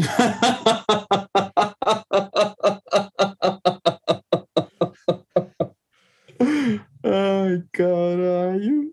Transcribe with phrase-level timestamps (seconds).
[7.04, 8.92] Ai, caralho.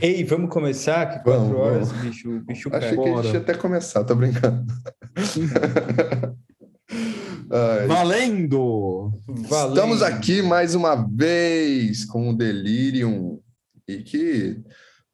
[0.00, 1.06] Ei, vamos começar?
[1.06, 2.04] Que quatro Vamos, horas, vamos.
[2.04, 4.64] bicho, bicho Achei que a gente ia até começar, tô brincando.
[7.50, 9.10] Ai, Valendo!
[9.26, 9.74] Valendo.
[9.74, 13.40] Estamos aqui mais uma vez com o Delirium
[13.88, 14.62] e que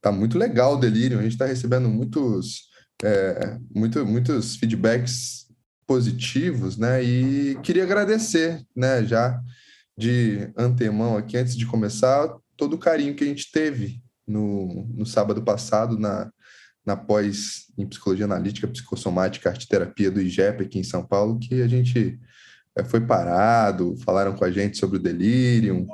[0.04, 1.18] tá muito legal o Delirium.
[1.18, 2.68] A gente está recebendo muitos,
[3.02, 5.46] é, muito, muitos feedbacks
[5.86, 7.02] positivos, né?
[7.02, 9.02] E queria agradecer, né?
[9.04, 9.40] Já
[9.96, 15.06] de antemão aqui, antes de começar, todo o carinho que a gente teve no, no
[15.06, 16.30] sábado passado na,
[16.84, 21.62] na pós em psicologia analítica, psicossomática, arte terapia do IGEP aqui em São Paulo, que
[21.62, 22.20] a gente
[22.76, 25.86] é, foi parado, falaram com a gente sobre o delírio,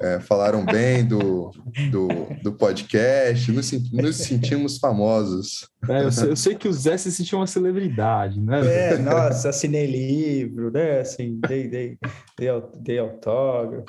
[0.00, 1.50] é, falaram bem do,
[1.90, 2.08] do,
[2.42, 5.68] do podcast, nos, nos sentimos famosos.
[5.88, 8.92] É, eu, sei, eu sei que o Zé se sentiu uma celebridade, né?
[8.92, 11.00] É, nossa, assinei livro, né?
[11.00, 11.98] Assim, dei, dei,
[12.38, 12.48] dei,
[12.80, 13.84] dei autógrafo.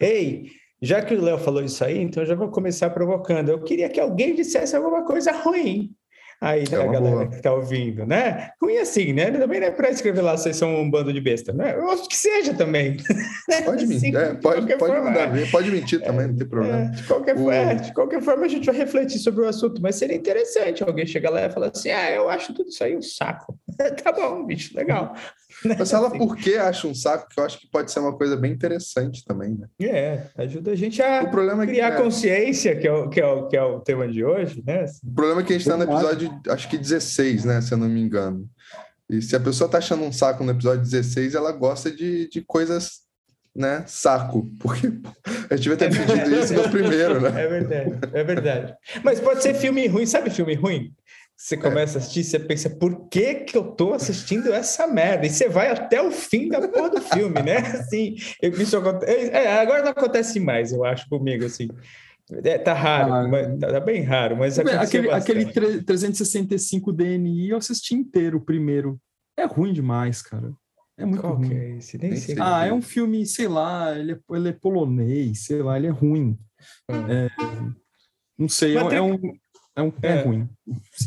[0.00, 3.48] Ei, já que o Léo falou isso aí, então eu já vou começar provocando.
[3.48, 5.92] Eu queria que alguém dissesse alguma coisa ruim.
[6.40, 7.26] Aí, né, É uma galera boa.
[7.28, 8.50] que tá ouvindo, né?
[8.62, 9.30] Ruim assim, né?
[9.32, 11.74] Também não é para escrever lá, vocês são um bando de besta, né?
[11.76, 12.96] Eu acho que seja também.
[13.64, 15.26] Pode mentir, é, de pode, pode forma, mandar é.
[15.30, 16.78] ver, pode mentir também, não tem problema.
[16.78, 19.82] É, de, qualquer, O- é, de qualquer forma, a gente vai refletir sobre o assunto,
[19.82, 22.96] mas seria interessante alguém chegar lá e falar assim: ah, eu acho tudo isso aí
[22.96, 23.58] um saco.
[24.02, 25.14] tá bom, bicho, legal.
[25.64, 28.16] Mas fala Assim, por que acha um saco, que eu acho que pode ser uma
[28.16, 29.66] coisa bem interessante também, né?
[29.80, 33.26] É, ajuda a gente a é que, criar é, consciência, que é, o, que, é
[33.26, 34.84] o, que é o tema de hoje, né?
[35.04, 37.60] o problema é que a gente está no episódio, acho que 16, né?
[37.60, 38.48] Se eu não me engano.
[39.10, 42.42] E se a pessoa tá achando um saco no episódio 16, ela gosta de, de
[42.42, 43.00] coisas,
[43.56, 43.82] né?
[43.86, 44.48] Saco.
[44.60, 44.86] Porque
[45.50, 47.44] a gente devia ter pedido isso no primeiro, né?
[47.44, 48.74] É verdade, é verdade.
[49.02, 50.92] Mas pode ser filme ruim, sabe filme ruim?
[51.40, 55.24] Você começa a assistir, você pensa, por que que eu tô assistindo essa merda?
[55.24, 57.58] E você vai até o fim da porra do filme, né?
[57.78, 61.68] Assim, eu, isso acontece, é, agora não acontece mais, eu acho, comigo, assim.
[62.42, 65.52] É, tá raro, Ah, mas, tá, tá bem raro, mas Aquele, aquele bastante.
[65.54, 69.00] tre- 365 DNI eu assisti inteiro, o primeiro.
[69.36, 70.52] É ruim demais, cara.
[70.96, 71.54] É muito Qual que ruim.
[71.56, 71.96] é esse?
[71.98, 72.34] Nem sei.
[72.40, 75.90] Ah, é um filme, sei lá, ele é, ele é polonês, sei lá, ele é
[75.90, 76.36] ruim.
[76.90, 77.28] É,
[78.36, 79.18] não sei, é, um- é um.
[79.78, 80.22] É, um, é É.
[80.22, 80.48] ruim.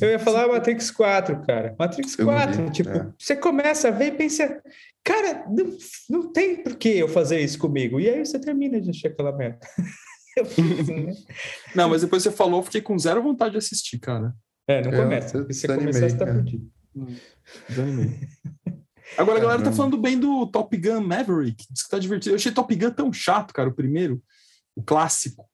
[0.02, 1.76] Eu ia falar Matrix 4, cara.
[1.78, 3.12] Matrix Eu não 4, vi, tipo, é.
[3.20, 4.62] você começa a ver e pensa,
[5.04, 5.78] cara, não,
[6.10, 8.00] não tem por que eu fazer isso comigo.
[8.00, 9.60] E aí você termina de assistir aquela merda.
[10.38, 11.12] Eu assim, né?
[11.76, 14.34] Não, mas depois você falou, eu fiquei com zero vontade de assistir, cara.
[14.66, 15.38] É, não Eu começa.
[15.38, 16.72] porque se você começar, você tá perdido.
[17.68, 18.20] Desanimei.
[19.18, 21.66] Agora a galera tá falando bem do Top Gun Maverick.
[21.70, 22.32] Diz que tá divertido.
[22.32, 24.24] Eu achei Top Gun tão chato, cara, o primeiro.
[24.74, 25.46] O clássico.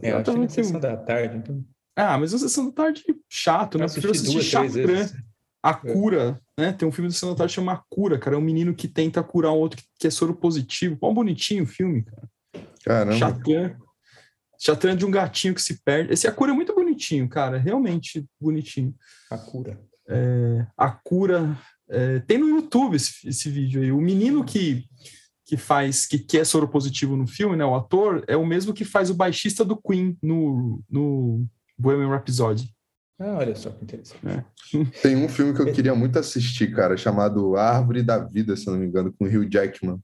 [0.00, 1.38] É, eu Eu no que na sessão da tarde.
[1.38, 1.64] Então,
[1.96, 3.84] Ah, mas a sessão da tarde chato, né?
[3.84, 5.16] eu prefiro assisti assistir duas, três Chatran, vezes.
[5.62, 6.72] A Cura, né?
[6.72, 8.34] Tem um filme da sessão da tarde que chama A Cura, cara.
[8.34, 10.96] É um menino que tenta curar um outro que- que é soro positivo.
[10.96, 12.28] Qual bonitinho o filme, cara.
[12.84, 13.16] Caramba.
[13.16, 13.76] Chatran.
[14.58, 16.12] Chatran de um gatinho que se perde.
[16.12, 17.58] Esse A Cura é muito bonitinho, cara.
[17.58, 18.94] Realmente bonitinho.
[19.30, 19.78] A cura.
[20.08, 21.56] É, a cura.
[21.88, 23.92] é, tem no YouTube esse, esse vídeo aí.
[23.92, 24.84] O menino que,
[25.44, 27.64] que faz, que, que é soro positivo no filme, né?
[27.64, 31.46] O ator, é o mesmo que faz o baixista do Queen no, no
[31.78, 32.70] Bohemian Rhapsody.
[33.18, 34.44] Ah, olha só que interessante.
[35.02, 38.72] Tem um filme que eu queria muito assistir, cara, chamado Árvore da Vida, se eu
[38.72, 40.00] não me engano, com o Hugh Jackman.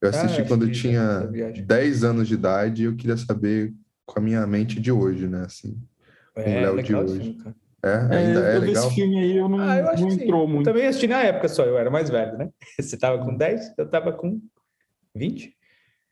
[0.00, 1.64] Eu assisti Ah, quando eu tinha essa viagem.
[1.64, 3.72] 10 anos de idade e eu queria saber
[4.06, 5.42] com a minha mente de hoje, né?
[5.44, 5.78] Assim,
[6.34, 7.22] É, Léo de legal esse hoje.
[7.24, 7.56] filme, cara.
[7.82, 8.86] é, ainda é, eu vi legal.
[8.86, 10.22] esse filme aí, eu não, Ah, eu acho não sim.
[10.24, 10.64] entrou Eu muito.
[10.64, 12.48] também assisti na época só, eu era mais velho, né?
[12.80, 14.40] Você tava com 10, eu tava com
[15.14, 15.54] 20?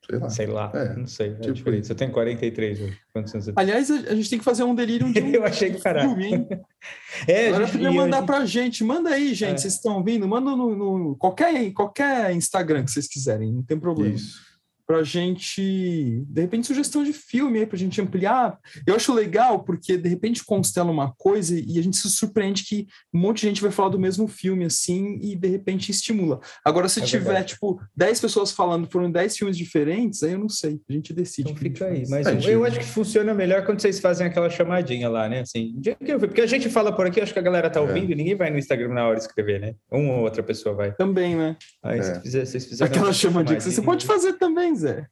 [0.06, 0.30] Sei lá.
[0.30, 1.28] Sei lá, É, não sei.
[1.30, 1.90] É tipo diferente.
[1.90, 2.98] Eu tenho 43 hoje.
[3.12, 3.62] Quantos anos você tem?
[3.62, 6.08] Aliás, a, gente tem que fazer um delírio de um Eu achei que caralho.
[6.10, 6.48] filme, hein?
[7.26, 8.84] É, Agora gente, podia e mandar hoje- pra gente.
[8.84, 9.54] Manda aí, gente.
[9.54, 9.58] É.
[9.58, 10.26] Vocês estão ouvindo?
[10.26, 14.14] Manda no, no- qualquer, qualquer Instagram que vocês quiserem, não tem problema.
[14.14, 14.47] Isso.
[14.88, 18.58] Pra gente, de repente, sugestão de filme aí, pra gente ampliar.
[18.86, 22.86] Eu acho legal porque, de repente, constela uma coisa e a gente se surpreende que
[23.12, 26.40] um monte de gente vai falar do mesmo filme, assim, e de repente estimula.
[26.64, 27.48] Agora, se É tiver, verdade.
[27.48, 30.80] tipo, 10 pessoas falando foram 10 filmes diferentes, aí eu não sei.
[30.88, 31.50] A gente decide.
[31.50, 32.04] Então a fica aí.
[32.08, 35.40] Mas É, eu, eu acho que funciona melhor quando vocês fazem aquela chamadinha lá, né?
[35.40, 35.74] Assim,
[36.18, 37.82] porque a gente fala por aqui, acho que a galera tá É.
[37.82, 39.74] ouvindo e ninguém vai no Instagram na hora escrever, né?
[39.92, 40.92] Uma ou outra pessoa vai.
[40.94, 41.56] Também, né?
[41.82, 42.02] Aí É.
[42.02, 42.90] se fizer, vocês fizeram.
[42.90, 45.06] Aquela chamadinha que você pode fazer também, Zé.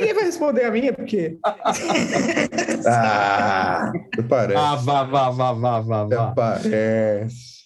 [0.00, 1.38] Ninguém vai responder a minha, porque.
[2.86, 3.92] Ah,
[4.28, 4.58] parece.
[4.58, 6.32] Ah, vá, vá, vá, vá, vá, vá.
[6.32, 7.60] Parece.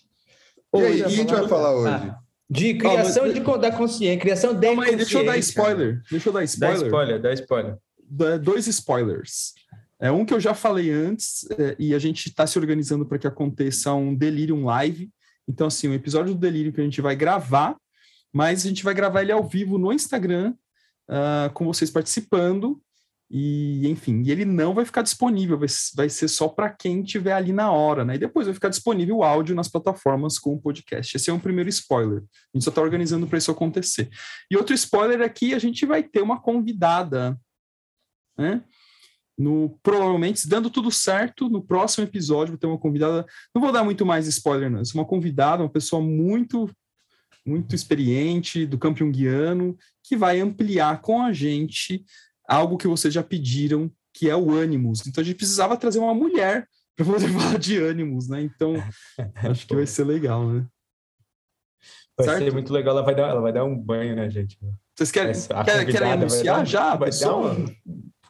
[0.75, 1.89] E aí, o que a gente vai falar hoje?
[1.95, 2.19] Ah,
[2.51, 5.51] de criação de, con- da consciência, criação de Calma aí, deixa eu dar consciência.
[5.61, 6.03] spoiler.
[6.11, 6.83] Deixa eu dar Dá spoiler.
[6.87, 7.77] spoiler, dá spoiler.
[8.11, 9.53] Da- Dois spoilers.
[10.01, 13.19] É um que eu já falei antes, é, e a gente está se organizando para
[13.19, 15.11] que aconteça um Delirium Live.
[15.49, 17.77] Então, assim, um episódio do Delirium que a gente vai gravar,
[18.33, 20.55] mas a gente vai gravar ele ao vivo no Instagram,
[21.11, 22.81] uh, com vocês participando.
[23.31, 27.53] E, enfim, ele não vai ficar disponível, vai, vai ser só para quem estiver ali
[27.53, 28.15] na hora, né?
[28.15, 31.17] E depois vai ficar disponível o áudio nas plataformas com o podcast.
[31.17, 32.19] Esse é um primeiro spoiler.
[32.19, 34.11] A gente só está organizando para isso acontecer.
[34.51, 37.39] E outro spoiler aqui, é a gente vai ter uma convidada,
[38.39, 38.63] né?
[39.37, 43.27] No, provavelmente, dando tudo certo, no próximo episódio vai ter uma convidada.
[43.53, 44.79] Não vou dar muito mais spoiler, não.
[44.79, 46.71] É uma convidada, uma pessoa muito,
[47.47, 52.05] muito experiente do campo junguiano, que vai ampliar com a gente
[52.49, 55.07] algo que vocês já pediram, que é o ânimos.
[55.07, 58.43] Então a gente precisava trazer uma mulher para poder falar de ânimos, né?
[58.43, 58.75] Então
[59.51, 60.67] acho que vai ser legal, né?
[62.17, 62.45] Vai certo?
[62.45, 62.97] ser muito legal.
[62.97, 64.59] Ela vai dar, ela vai dar um banho, né, gente?
[64.97, 66.95] Vocês querem, querem, querem anunciar dar, já?
[66.95, 67.67] Vai dar um,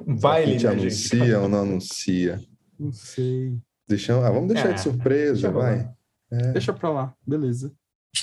[0.07, 1.35] um baile, né, anuncia gente?
[1.35, 2.41] ou não anuncia?
[2.79, 3.59] Não sei.
[3.87, 5.91] Deixa, ah, vamos deixar é, de surpresa, vai.
[6.33, 6.53] É.
[6.53, 7.71] Deixa para lá, beleza.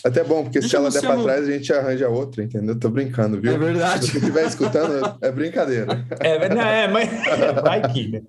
[0.04, 2.80] Até bom, porque Deixa se ela der para trás, a gente arranja outra, entendeu?
[2.80, 3.54] Tô brincando, viu?
[3.54, 4.08] É verdade.
[4.08, 6.06] Se estiver escutando, é brincadeira.
[6.20, 7.10] É, não, é mas
[7.64, 8.22] vai que, né?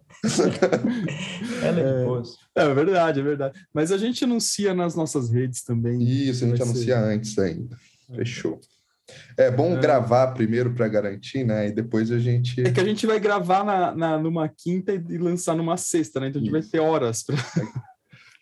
[1.63, 1.81] Ela
[2.57, 3.61] é, é, é verdade, é verdade.
[3.73, 6.03] Mas a gente anuncia nas nossas redes também.
[6.03, 7.05] Isso, a gente anuncia ser...
[7.05, 7.77] antes ainda.
[8.15, 8.61] Fechou.
[9.37, 9.81] É bom é.
[9.81, 11.69] gravar primeiro para garantir, né?
[11.69, 12.61] E depois a gente.
[12.61, 16.29] É que a gente vai gravar na, na, numa quinta e lançar numa sexta, né?
[16.29, 16.71] Então a gente Isso.
[16.71, 17.37] vai ter horas para.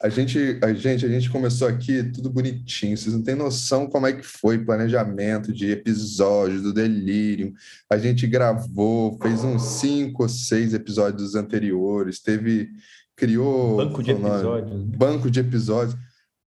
[0.02, 2.97] A gente, a gente, a gente começou aqui tudo bonitinho.
[2.97, 7.52] Vocês não têm noção como é que foi planejamento de episódios do Delírio.
[7.91, 12.19] A gente gravou, fez uns cinco ou seis episódios anteriores.
[12.19, 12.70] Teve,
[13.14, 14.70] criou banco de episódios.
[14.70, 14.97] Né?
[14.97, 15.99] Banco de episódios.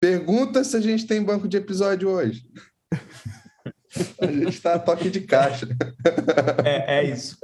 [0.02, 2.44] Pergunta se a gente tem banco de episódio hoje.
[4.20, 5.68] a gente está a toque de caixa.
[6.66, 7.38] É, é isso.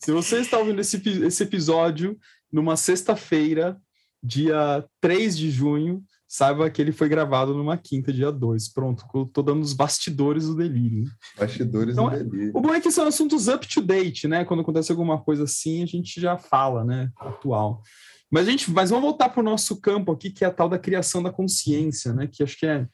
[0.00, 2.18] Se você está ouvindo esse, esse episódio
[2.52, 3.80] numa sexta-feira,
[4.22, 8.72] dia 3 de junho, saiba que ele foi gravado numa quinta, dia 2.
[8.72, 11.04] Pronto, tô dando os bastidores do delírio.
[11.38, 12.52] Bastidores então, do delírio.
[12.54, 14.44] O bom é que são assuntos up to date, né?
[14.44, 17.10] Quando acontece alguma coisa assim, a gente já fala, né?
[17.18, 17.82] Atual.
[18.30, 20.68] Mas, a gente, mas vamos voltar para o nosso campo aqui, que é a tal
[20.68, 22.28] da criação da consciência, né?
[22.28, 22.86] Que acho que é,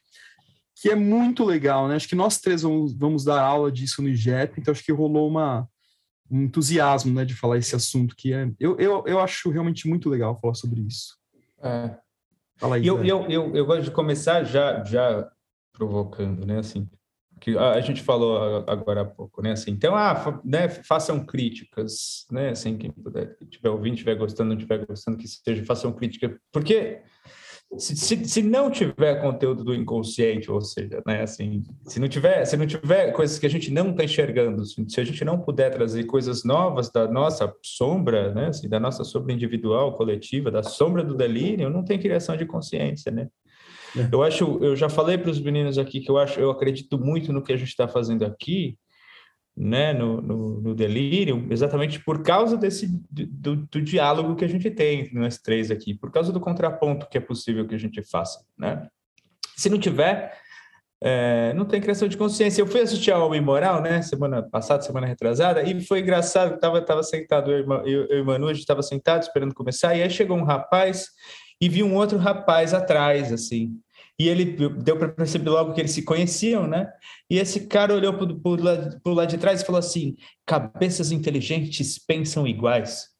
[0.74, 1.96] que é muito legal, né?
[1.96, 5.28] Acho que nós três vamos, vamos dar aula disso no IGEP, então acho que rolou
[5.28, 5.68] uma,
[6.30, 8.50] um entusiasmo né, de falar esse assunto que é.
[8.58, 11.16] Eu, eu, eu acho realmente muito legal falar sobre isso.
[11.62, 11.96] É.
[12.56, 12.86] Fala aí.
[12.86, 15.30] Eu, eu, eu, eu, gosto de começar já, já
[15.72, 16.58] provocando, né?
[16.58, 16.88] Assim,
[17.40, 19.52] que a, gente falou agora há pouco, né?
[19.52, 22.50] Assim, então, ah, né, façam críticas, né?
[22.50, 27.02] Assim, quem puder, tiver ouvindo, estiver gostando, não estiver gostando, que seja, façam crítica, porque
[27.78, 32.44] se, se, se, não tiver conteúdo do inconsciente, ou seja, né, assim, se não tiver,
[32.44, 35.70] se não tiver coisas que a gente não está enxergando, se a gente não puder
[35.70, 41.02] trazer coisas novas da nossa sombra, né, assim, da nossa sombra individual, coletiva, da sombra
[41.02, 43.28] do delírio, não tem criação de consciência, né?
[43.96, 44.08] É.
[44.12, 47.32] Eu acho, eu já falei para os meninos aqui que eu acho, eu acredito muito
[47.32, 48.76] no que a gente está fazendo aqui,
[49.56, 54.70] né, no, no, no delírio, exatamente por causa desse do, do, diálogo que a gente
[54.70, 58.44] tem nós três aqui, por causa do contraponto que é possível que a gente faça,
[58.58, 58.86] né?
[59.56, 60.38] Se não tiver,
[61.02, 62.60] é, não tem criação de consciência.
[62.60, 66.82] Eu fui assistir ao Homem Moral, né, semana passada, semana retrasada, e foi engraçado, tava
[66.82, 70.10] tava sentado eu, eu, eu e Manu, a gente estava sentado esperando começar, e aí
[70.10, 71.08] chegou um rapaz
[71.58, 73.78] e vi um outro rapaz atrás, assim,
[74.18, 76.90] e ele deu para perceber logo que eles se conheciam, né?
[77.30, 78.50] E esse cara olhou para
[79.10, 83.14] o lado, de trás e falou assim: cabeças inteligentes pensam iguais.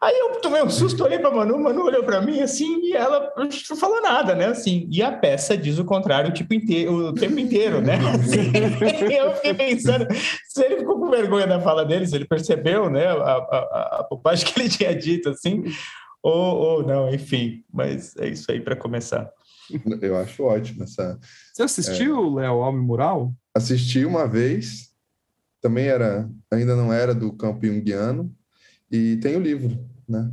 [0.00, 3.32] Aí eu tomei um susto, olhei para Manu, Manu olhou para mim assim e ela
[3.36, 4.46] não falou nada, né?
[4.46, 7.98] Assim, e a peça diz o contrário o, tipo inteiro, o tempo inteiro, né?
[8.14, 8.52] Assim,
[9.12, 10.06] eu fiquei pensando,
[10.48, 14.06] se ele ficou com vergonha da fala dele, se ele percebeu, né, a, a, a
[14.08, 15.64] bobagem que ele tinha dito, assim,
[16.22, 19.28] ou, ou não, enfim, mas é isso aí para começar.
[20.00, 21.18] Eu acho ótimo essa.
[21.52, 22.42] Você assistiu, é...
[22.42, 23.34] Léo, Homem Mural?
[23.54, 24.88] Assisti uma vez.
[25.60, 28.32] Também era, ainda não era do campo junguiano.
[28.90, 30.30] E tem o livro, né?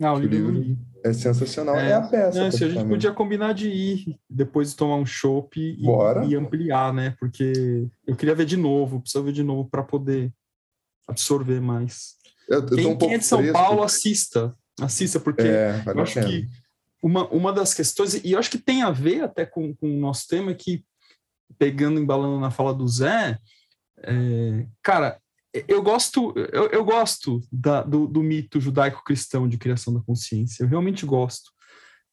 [0.00, 1.76] Ah, o livro, livro é sensacional.
[1.76, 2.42] É, é a peça.
[2.42, 5.84] Não, se a gente podia combinar de ir, depois de tomar um chopp e,
[6.28, 7.14] e, ampliar, né?
[7.18, 10.32] Porque eu queria ver de novo, precisa ver de novo para poder
[11.06, 12.16] absorver mais.
[12.48, 13.56] Eu, eu quem, um quem é de São fresco.
[13.56, 14.54] Paulo, assista.
[14.80, 16.48] Assista, porque é, eu acho que
[17.02, 20.00] uma, uma das questões, e eu acho que tem a ver até com, com o
[20.00, 20.84] nosso tema, que,
[21.58, 23.38] pegando, embalando na fala do Zé,
[23.98, 25.20] é, cara,
[25.68, 30.68] eu gosto, eu, eu gosto da, do, do, mito judaico-cristão de criação da consciência, eu
[30.68, 31.50] realmente gosto.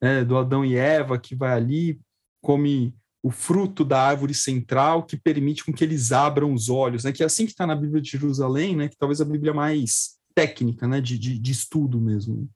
[0.02, 2.00] Né, do Adão e Eva que vai ali,
[2.42, 7.14] come o fruto da árvore central que permite com que eles abram os olhos, né?
[7.14, 8.90] Que é assim que está na Bíblia de Jerusalém, né?
[8.90, 12.50] Que talvez a Bíblia mais técnica, né, de, de, de estudo mesmo.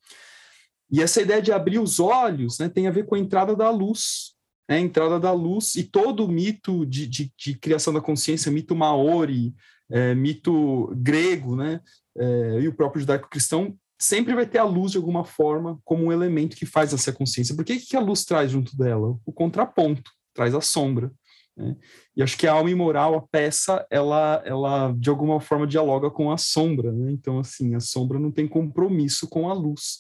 [0.92, 3.70] E essa ideia de abrir os olhos né, tem a ver com a entrada da
[3.70, 4.34] luz,
[4.70, 8.52] né, a entrada da luz e todo o mito de, de, de criação da consciência,
[8.52, 9.54] mito maori,
[9.90, 11.82] é, mito grego, né,
[12.18, 16.12] é, e o próprio judaico-cristão, sempre vai ter a luz de alguma forma como um
[16.12, 17.56] elemento que faz essa consciência.
[17.56, 19.18] Por que, que a luz traz junto dela?
[19.26, 21.12] O contraponto, traz a sombra.
[21.56, 21.76] Né?
[22.16, 26.32] E acho que a alma imoral, a peça, ela, ela de alguma forma dialoga com
[26.32, 26.92] a sombra.
[26.92, 27.12] Né?
[27.12, 30.00] Então, assim, a sombra não tem compromisso com a luz,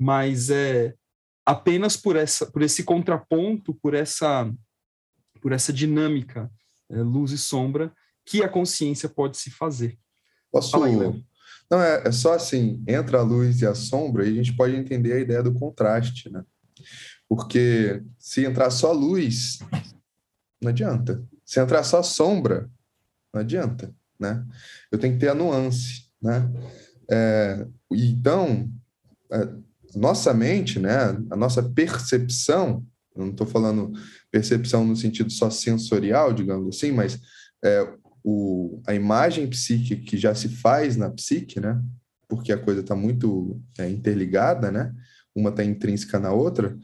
[0.00, 0.94] mas é
[1.44, 4.50] apenas por essa, por esse contraponto, por essa,
[5.40, 6.50] por essa dinâmica
[6.90, 7.92] é, luz e sombra
[8.24, 9.98] que a consciência pode se fazer.
[10.50, 10.82] Posso?
[10.82, 10.96] Aí,
[11.70, 14.74] não é, é só assim, entra a luz e a sombra e a gente pode
[14.74, 16.44] entender a ideia do contraste, né?
[17.28, 19.58] Porque se entrar só luz,
[20.60, 21.22] não adianta.
[21.44, 22.70] Se entrar só sombra,
[23.32, 24.46] não adianta, né?
[24.90, 26.50] Eu tenho que ter a nuance, né?
[27.10, 28.70] É, então,
[29.32, 29.48] é,
[29.94, 30.94] nossa mente, né?
[31.30, 32.84] A nossa percepção,
[33.16, 33.92] não estou falando
[34.30, 37.18] percepção no sentido só sensorial, digamos assim, mas
[37.64, 37.88] é,
[38.22, 41.80] o, a imagem psíquica que já se faz na psique, né?
[42.28, 44.92] Porque a coisa está muito é, interligada, né?
[45.34, 46.76] Uma está intrínseca na outra.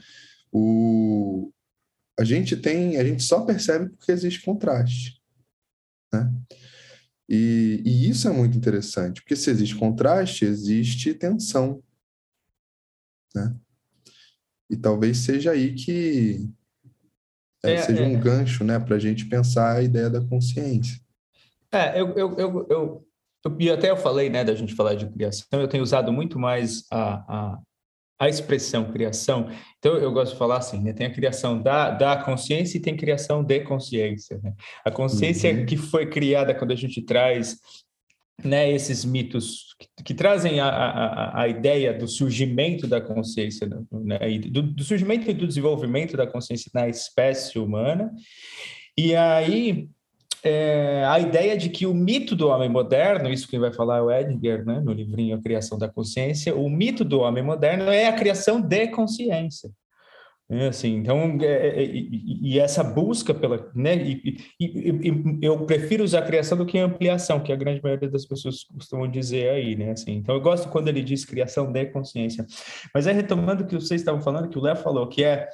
[0.52, 1.52] O,
[2.18, 5.20] a gente tem, a gente só percebe porque existe contraste,
[6.12, 6.30] né?
[7.28, 11.80] E, e isso é muito interessante, porque se existe contraste, existe tensão,
[13.34, 13.54] né?
[14.68, 16.48] E talvez seja aí que
[17.64, 18.20] é, é, seja um é.
[18.20, 20.98] gancho, né, para a gente pensar a ideia da consciência.
[21.72, 23.06] É, eu, eu, eu, eu,
[23.58, 26.84] e até eu falei, né, da gente falar de criação, eu tenho usado muito mais
[26.90, 27.58] a, a,
[28.20, 29.48] a expressão criação.
[29.78, 32.96] Então, eu gosto de falar assim, né, tem a criação da, da consciência e tem
[32.96, 34.40] criação de consciência.
[34.42, 34.54] Né?
[34.84, 35.66] A consciência uhum.
[35.66, 37.58] que foi criada quando a gente traz
[38.44, 44.18] né, esses mitos que, que trazem a, a, a, ideia do surgimento da consciência, né,
[44.50, 48.10] do, do surgimento e do desenvolvimento da consciência na espécie humana.
[48.96, 49.88] E aí,
[50.42, 54.02] é, a ideia de que o mito do homem moderno, isso quem vai falar é
[54.02, 58.06] o Edgar, né, no livrinho A Criação da Consciência, o mito do homem moderno é
[58.06, 59.70] a criação de consciência.
[60.52, 63.70] É assim, então, é, é, é e, e, essa busca pela.
[63.72, 67.80] Né, e, e, eu prefiro usar a criação do que a ampliação, que a grande
[67.80, 69.92] maioria das pessoas costumam dizer aí, né?
[69.92, 72.44] Assim, então, eu gosto quando ele diz criação de consciência.
[72.92, 75.48] Mas é retomando o que vocês estavam falando, que o Léo falou, que é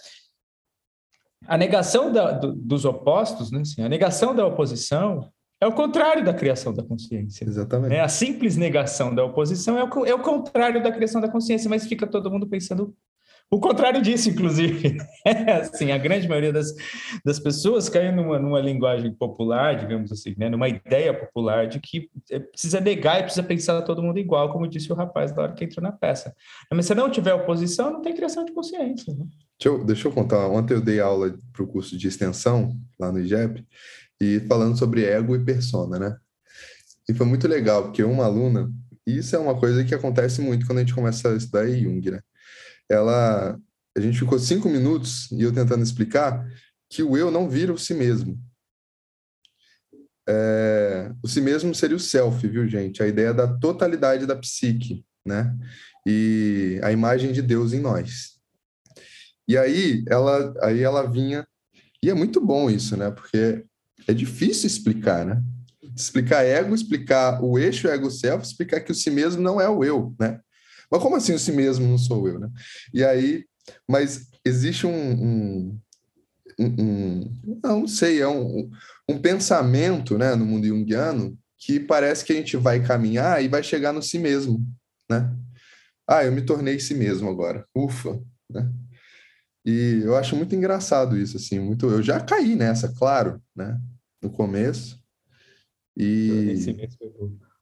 [1.46, 3.60] a negação da, do, dos opostos, né?
[3.60, 7.44] Assim, a negação da oposição é o contrário da criação da consciência.
[7.44, 7.94] Exatamente.
[7.94, 11.68] É, a simples negação da oposição é o, é o contrário da criação da consciência,
[11.68, 12.94] mas fica todo mundo pensando
[13.50, 14.98] o contrário disso, inclusive.
[15.60, 16.74] assim, a grande maioria das,
[17.24, 20.48] das pessoas cai numa, numa linguagem popular, digamos assim, né?
[20.48, 24.66] numa ideia popular de que é, precisa negar e precisa pensar todo mundo igual, como
[24.66, 26.34] disse o rapaz na hora que entrou na peça.
[26.72, 29.14] Mas se não tiver oposição, não tem criação de consciência.
[29.14, 29.24] Né?
[29.58, 30.48] Deixa eu, deixa eu contar.
[30.48, 33.64] Ontem eu dei aula para o curso de extensão lá no IGEP
[34.20, 36.16] e falando sobre ego e persona, né?
[37.08, 38.68] E foi muito legal, porque uma aluna,
[39.06, 42.20] isso é uma coisa que acontece muito quando a gente começa a estudar Jung, né?
[42.90, 43.58] Ela,
[43.96, 46.46] a gente ficou cinco minutos e eu tentando explicar
[46.88, 48.40] que o eu não vira o si mesmo.
[50.28, 53.02] É, o si mesmo seria o self, viu, gente?
[53.02, 55.56] A ideia da totalidade da psique, né?
[56.06, 58.36] E a imagem de Deus em nós.
[59.48, 61.46] E aí ela, aí ela vinha,
[62.02, 63.10] e é muito bom isso, né?
[63.10, 63.64] Porque
[64.06, 65.42] é difícil explicar, né?
[65.96, 70.14] Explicar ego, explicar o eixo ego-self, explicar que o si mesmo não é o eu,
[70.18, 70.40] né?
[70.90, 72.48] Mas como assim o si mesmo não sou eu, né?
[72.92, 73.44] E aí,
[73.88, 75.80] mas existe um, um,
[76.58, 78.70] um, não sei, é um,
[79.08, 83.62] um pensamento, né, no mundo junguiano que parece que a gente vai caminhar e vai
[83.62, 84.64] chegar no si mesmo,
[85.10, 85.34] né?
[86.08, 87.66] Ah, eu me tornei si mesmo agora.
[87.74, 88.70] Ufa, né?
[89.64, 91.90] E eu acho muito engraçado isso, assim, muito.
[91.90, 93.80] Eu já caí nessa, claro, né?
[94.22, 95.02] No começo.
[95.96, 96.54] E.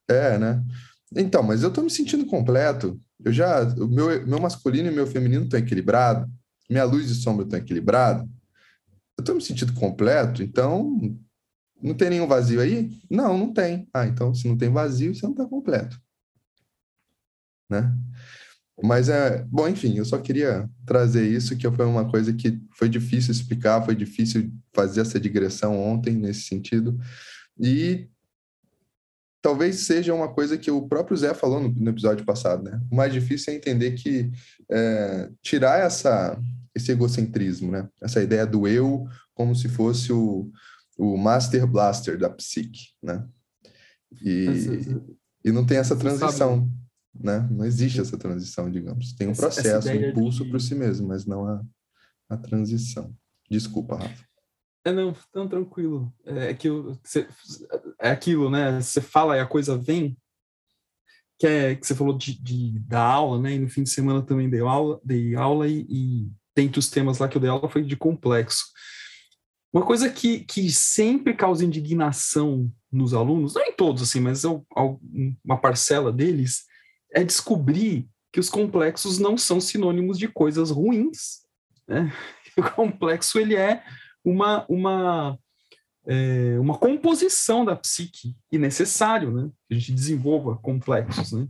[0.07, 0.63] É, né?
[1.15, 3.01] Então, mas eu tô me sentindo completo.
[3.23, 3.63] Eu já.
[3.63, 6.29] O meu, meu masculino e meu feminino estão equilibrados.
[6.69, 8.27] Minha luz e sombra estão equilibrados.
[9.17, 11.17] Eu tô me sentindo completo, então.
[11.81, 12.89] Não tem nenhum vazio aí?
[13.09, 13.87] Não, não tem.
[13.93, 15.99] Ah, então se não tem vazio, você não está completo.
[17.69, 17.93] Né?
[18.83, 22.89] Mas é, bom, enfim, eu só queria trazer isso, que foi uma coisa que foi
[22.89, 26.97] difícil explicar, foi difícil fazer essa digressão ontem nesse sentido.
[27.57, 28.09] E
[29.45, 32.81] talvez seja uma coisa que o próprio Zé falou no, no episódio passado, né?
[32.89, 34.31] O mais difícil é entender que
[34.71, 36.35] é, tirar essa,
[36.73, 37.87] esse egocentrismo, né?
[38.01, 40.51] Essa ideia do eu como se fosse o,
[40.97, 43.23] o Master Blaster da psique, né?
[44.19, 44.47] E,
[45.43, 46.67] e não tem essa transição.
[47.13, 47.47] né?
[47.51, 49.13] Não existe essa transição, digamos.
[49.13, 50.49] Tem um essa, processo, essa um impulso de...
[50.49, 51.63] para si mesmo, mas não a,
[52.29, 53.15] a transição.
[53.47, 54.25] Desculpa, Rafa.
[54.85, 56.11] É, não, tão tranquilo.
[56.25, 57.27] É, que você,
[58.05, 58.79] é aquilo, né?
[58.79, 60.17] Você fala e a coisa vem.
[61.37, 63.53] Que, é, que você falou de, de, da aula, né?
[63.53, 67.19] E no fim de semana também dei aula, dei aula e, e dentre os temas
[67.19, 68.65] lá que eu dei aula foi de complexo.
[69.73, 75.57] Uma coisa que, que sempre causa indignação nos alunos, não em todos, assim, mas uma
[75.59, 76.63] parcela deles,
[77.13, 81.41] é descobrir que os complexos não são sinônimos de coisas ruins.
[81.87, 82.13] Né?
[82.57, 83.83] O complexo ele é
[84.23, 85.37] uma, uma,
[86.07, 89.49] é, uma composição da psique e necessário né?
[89.67, 91.31] que a gente desenvolva complexos.
[91.31, 91.47] Né?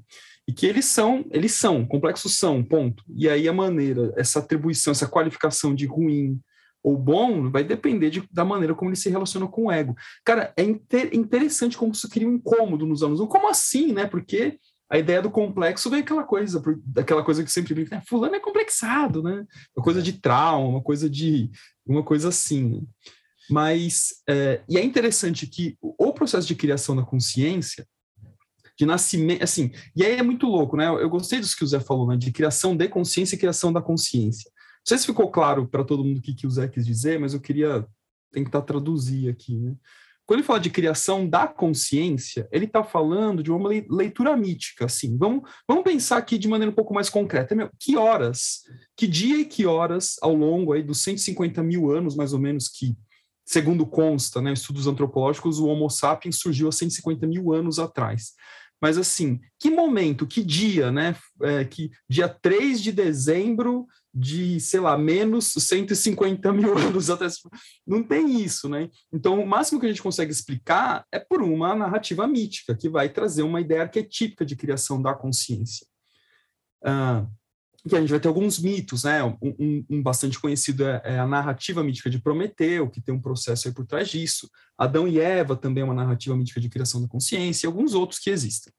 [0.47, 3.03] E que eles são, eles são, complexos são, ponto.
[3.15, 6.39] E aí a maneira, essa atribuição, essa qualificação de ruim,
[6.83, 9.95] ou bom vai depender de, da maneira como ele se relaciona com o ego.
[10.24, 13.27] Cara, é inter, interessante como isso cria um incômodo nos alunos.
[13.27, 14.05] Como assim, né?
[14.05, 16.62] Porque a ideia do complexo vem aquela coisa,
[16.95, 18.03] aquela coisa que sempre brinca, né?
[18.07, 19.43] fulano é complexado, né?
[19.75, 21.50] Uma coisa de trauma, uma coisa de
[21.83, 22.69] uma coisa assim.
[22.69, 22.81] Né?
[23.49, 27.87] Mas é, e é interessante que o processo de criação da consciência,
[28.77, 30.87] de nascimento, assim, e aí é muito louco, né?
[30.87, 32.17] Eu gostei disso que o Zé falou, né?
[32.17, 34.51] De criação de consciência e criação da consciência.
[34.51, 37.19] Não sei se ficou claro para todo mundo o que, que o Zé quis dizer,
[37.19, 37.85] mas eu queria
[38.31, 39.57] tentar traduzir aqui.
[39.57, 39.75] Né?
[40.25, 44.85] Quando ele fala de criação da consciência, ele está falando de uma leitura mítica.
[44.85, 47.55] Assim, vamos, vamos pensar aqui de maneira um pouco mais concreta.
[47.79, 48.61] Que horas,
[48.97, 52.67] que dia e que horas ao longo aí dos 150 mil anos, mais ou menos,
[52.67, 52.95] que,
[53.45, 58.33] segundo consta, né, estudos antropológicos, o Homo sapiens surgiu há 150 mil anos atrás.
[58.81, 61.15] Mas assim, que momento, que dia, né?
[61.41, 67.37] É, que dia 3 de dezembro de, sei lá, menos 150 mil anos atrás.
[67.85, 68.89] Não tem isso, né?
[69.11, 73.09] Então, o máximo que a gente consegue explicar é por uma narrativa mítica, que vai
[73.09, 75.87] trazer uma ideia arquetípica de criação da consciência.
[76.83, 77.25] Ah,
[77.89, 79.24] que a gente vai ter alguns mitos, né?
[79.24, 83.21] Um, um, um bastante conhecido é, é, a narrativa mítica de Prometeu, que tem um
[83.21, 84.50] processo aí por trás disso.
[84.78, 88.19] Adão e Eva também é uma narrativa mítica de criação da consciência, e alguns outros
[88.19, 88.74] que existem.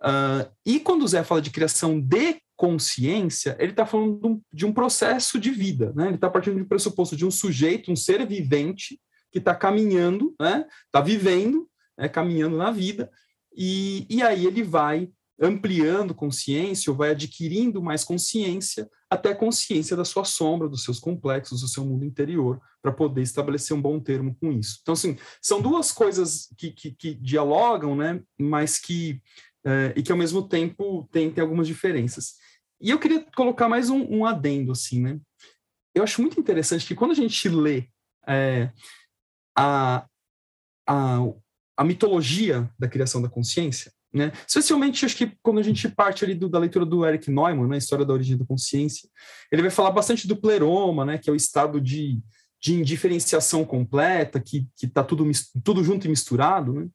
[0.00, 4.42] Uh, e quando o Zé fala de criação de consciência, ele está falando de um,
[4.52, 6.06] de um, processo de vida, né?
[6.06, 8.98] Ele está partindo do pressuposto de um sujeito, um ser vivente
[9.30, 10.66] que está caminhando, né?
[10.86, 12.08] Está vivendo, né?
[12.08, 13.10] caminhando na vida,
[13.54, 20.04] e, e aí ele vai ampliando consciência ou vai adquirindo mais consciência até consciência da
[20.04, 24.36] sua sombra, dos seus complexos, do seu mundo interior, para poder estabelecer um bom termo
[24.40, 24.78] com isso.
[24.82, 29.20] Então, assim, são duas coisas que, que, que dialogam, né, mas que,
[29.64, 32.34] é, e que ao mesmo tempo tem, tem algumas diferenças.
[32.80, 35.18] E eu queria colocar mais um, um adendo, assim, né,
[35.92, 37.88] eu acho muito interessante que quando a gente lê
[38.28, 38.70] é,
[39.56, 40.06] a,
[40.86, 41.18] a,
[41.76, 44.32] a mitologia da criação da consciência, né?
[44.46, 47.78] Especialmente, acho que quando a gente parte ali do, da leitura do Eric Neumann, né,
[47.78, 49.08] História da Origem da Consciência,
[49.52, 52.20] ele vai falar bastante do pleroma, né, que é o estado de,
[52.60, 55.28] de indiferenciação completa, que está tudo,
[55.62, 56.72] tudo junto e misturado.
[56.72, 56.88] Né?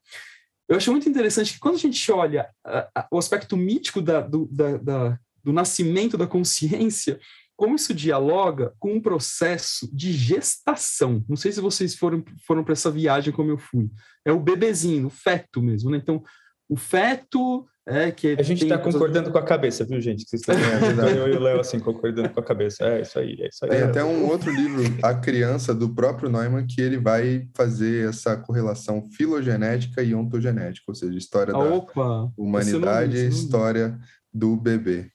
[0.68, 4.20] Eu acho muito interessante que quando a gente olha a, a, o aspecto mítico da,
[4.20, 7.18] do, da, da, do nascimento da consciência,
[7.56, 11.24] como isso dialoga com um processo de gestação.
[11.30, 13.90] Não sei se vocês foram, foram para essa viagem como eu fui.
[14.26, 15.90] É o bebezinho, o feto mesmo.
[15.90, 15.98] Né?
[15.98, 16.22] Então,
[16.70, 20.28] o feto é que a gente está concordando com a cabeça, viu, gente?
[20.28, 20.56] Vocês estão
[21.16, 22.84] eu e o Léo assim concordando com a cabeça.
[22.84, 23.70] É isso aí, é isso aí.
[23.70, 28.36] Tem até um outro livro, A Criança, do próprio Neumann, que ele vai fazer essa
[28.36, 33.96] correlação filogenética e ontogenética, ou seja, história da Opa, humanidade e história
[34.34, 35.12] do bebê.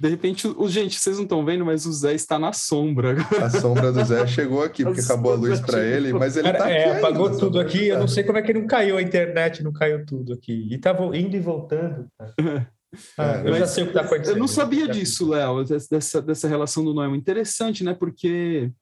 [0.00, 3.18] De repente, o, gente, vocês não estão vendo, mas o Zé está na sombra.
[3.38, 6.64] A sombra do Zé chegou aqui, porque acabou a luz para ele, mas ele está
[6.64, 6.72] aqui.
[6.72, 7.88] É, apagou tudo aqui.
[7.88, 10.68] Eu não sei como é que não caiu a internet, não caiu tudo aqui.
[10.70, 12.06] E estava indo e voltando.
[13.16, 14.34] Ah, é, eu já sei o que está acontecendo.
[14.34, 17.16] Eu não sabia disso, Léo, dessa, dessa relação do Neumann.
[17.16, 17.94] Interessante, né?
[17.94, 18.72] Porque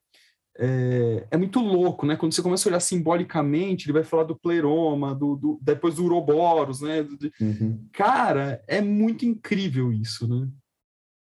[0.59, 2.16] é, é, muito louco, né?
[2.16, 6.04] Quando você começa a olhar simbolicamente, ele vai falar do pleroma, do, do depois do
[6.04, 7.07] uroboros, né?
[7.38, 7.87] Uhum.
[7.92, 10.48] Cara, é muito incrível isso, né?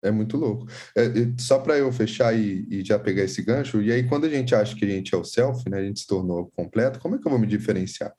[0.07, 0.67] É muito louco.
[0.95, 1.03] É,
[1.39, 4.53] só para eu fechar e, e, já pegar esse gancho, e aí quando a gente
[4.53, 7.17] acha que a gente é o self, né, a gente se tornou completo, como é
[7.17, 8.13] que eu vou me diferenciar?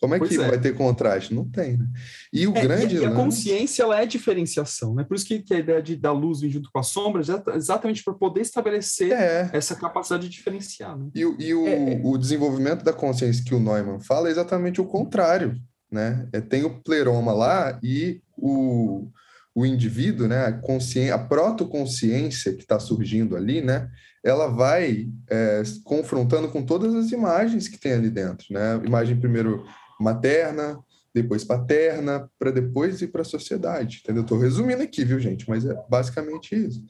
[0.00, 0.48] Como é pois que é.
[0.48, 1.34] vai ter contraste?
[1.34, 1.86] Não tem, né?
[2.32, 2.96] E o é, grande.
[2.96, 5.04] E, e a consciência ela é diferenciação, né?
[5.04, 7.56] Por isso que, que a ideia de da luz vir junto com a sombra é
[7.56, 9.50] exatamente para poder estabelecer é.
[9.52, 10.96] essa capacidade de diferenciar.
[10.96, 11.10] Né?
[11.14, 12.00] E, e o, é, é.
[12.04, 16.28] o desenvolvimento da consciência que o Neumann fala é exatamente o contrário, né?
[16.32, 19.10] É, tem o pleroma lá e o
[19.58, 23.90] o indivíduo, né, a, consciência, a protoconsciência que está surgindo ali, né,
[24.22, 28.80] ela vai é, confrontando com todas as imagens que tem ali dentro, né?
[28.84, 29.64] Imagem primeiro
[29.98, 30.78] materna,
[31.12, 34.22] depois paterna, para depois ir para a sociedade, entendeu?
[34.22, 35.48] Estou resumindo aqui, viu, gente?
[35.50, 36.84] Mas é basicamente isso.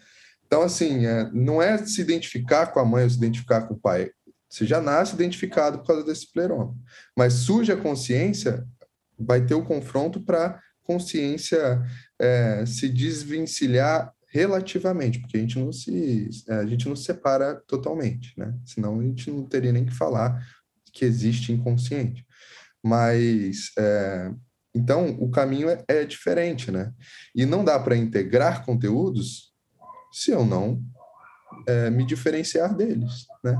[0.46, 3.80] Então, assim, é, não é se identificar com a mãe ou se identificar com o
[3.80, 4.10] pai.
[4.46, 6.76] Você já nasce identificado por causa desse pleroma.
[7.16, 8.66] Mas surge a consciência,
[9.18, 11.82] vai ter o confronto para consciência
[12.18, 17.62] é, se desvencilhar relativamente, porque a gente não se é, a gente não se separa
[17.66, 18.54] totalmente, né?
[18.64, 20.42] Senão a gente não teria nem que falar
[20.92, 22.26] que existe inconsciente.
[22.82, 24.32] Mas é,
[24.74, 26.92] então o caminho é, é, diferente, né?
[27.34, 29.52] E não dá para integrar conteúdos
[30.10, 30.82] se eu não
[31.66, 33.54] é, me diferenciar deles, né?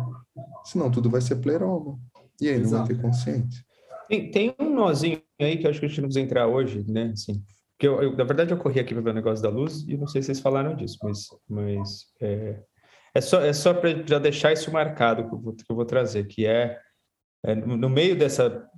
[0.65, 1.99] Senão tudo vai ser pleroma.
[2.41, 2.71] E aí Exato.
[2.71, 3.65] não vai ter consciência.
[4.09, 6.85] Tem, tem um nozinho aí que eu acho que a gente não precisa entrar hoje,
[6.89, 7.11] né?
[7.13, 7.43] Assim,
[7.79, 9.97] porque eu, eu, na verdade, eu corri aqui para ver o negócio da luz e
[9.97, 12.61] não sei se vocês falaram disso, mas, mas é,
[13.15, 15.85] é só, é só para já deixar isso marcado que eu vou, que eu vou
[15.85, 16.77] trazer, que é,
[17.45, 18.69] é no, meio dessa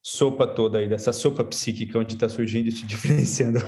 [0.00, 3.58] sopa toda aí, dessa sopa psíquica onde está surgindo e se diferenciando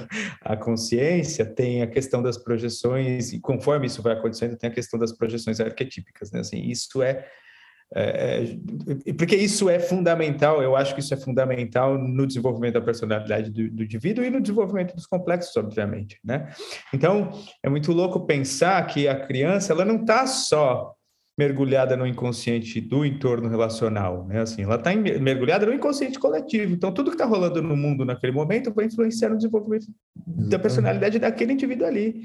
[0.43, 4.99] a consciência, tem a questão das projeções, e conforme isso vai acontecendo, tem a questão
[4.99, 6.39] das projeções arquetípicas, né?
[6.39, 7.29] Assim, isso é
[7.95, 8.57] é,
[9.07, 13.51] é, porque isso é fundamental, eu acho que isso é fundamental no desenvolvimento da personalidade
[13.51, 16.51] do, do, indivíduo e no desenvolvimento dos complexos, obviamente, né?
[16.93, 17.31] Então,
[17.63, 20.95] é muito louco pensar que a criança, ela não está só
[21.37, 24.41] mergulhada no inconsciente do entorno relacional, né?
[24.41, 26.75] Assim, ela está mergulhada no inconsciente coletivo.
[26.75, 31.19] Então, tudo que está rolando no mundo naquele momento vai influenciar no desenvolvimento da personalidade
[31.19, 32.23] daquele indivíduo ali,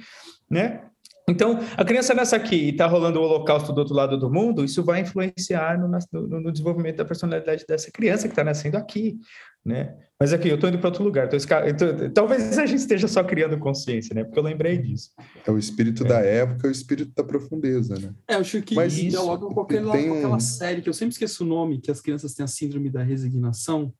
[0.50, 0.82] né?
[1.30, 4.64] Então, a criança nasce aqui e está rolando o holocausto do outro lado do mundo,
[4.64, 9.20] isso vai influenciar no, no, no desenvolvimento da personalidade dessa criança que está nascendo aqui,
[9.66, 9.98] né?
[10.18, 11.28] Mas aqui, eu estou indo para outro lugar.
[11.28, 14.24] Tô, tô, talvez a gente esteja só criando consciência, né?
[14.24, 15.12] Porque eu lembrei disso.
[15.46, 16.08] É o espírito é.
[16.08, 18.16] da época, é o espírito da profundeza, né?
[18.26, 20.94] É, eu acho que Mas isso dialoga com, aquele, tem com aquela série, que eu
[20.94, 23.94] sempre esqueço o nome, que as crianças têm a síndrome da resignação.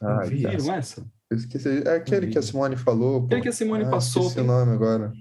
[0.00, 1.04] Ah, Viram essa?
[1.30, 1.82] Eu esqueci.
[1.86, 3.24] É aquele que a Simone falou.
[3.26, 4.22] Aquele que a Simone ah, passou.
[4.22, 4.44] Esqueci tem...
[4.44, 5.12] o nome agora.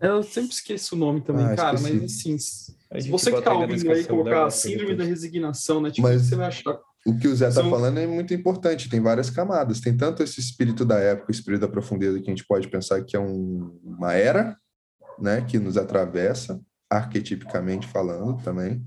[0.00, 1.94] Eu sempre esqueço o nome também, ah, cara, esqueci.
[1.94, 5.90] mas assim, se você que tá ouvindo aí colocar síndrome da resignação, né?
[5.90, 6.78] Tipo, mas você vai achar.
[7.06, 7.70] O que o Zé está São...
[7.70, 9.80] falando é muito importante, tem várias camadas.
[9.80, 13.02] Tem tanto esse espírito da época, o espírito da profundeza, que a gente pode pensar
[13.04, 14.56] que é um, uma era,
[15.18, 18.82] né, que nos atravessa, arquetipicamente falando também.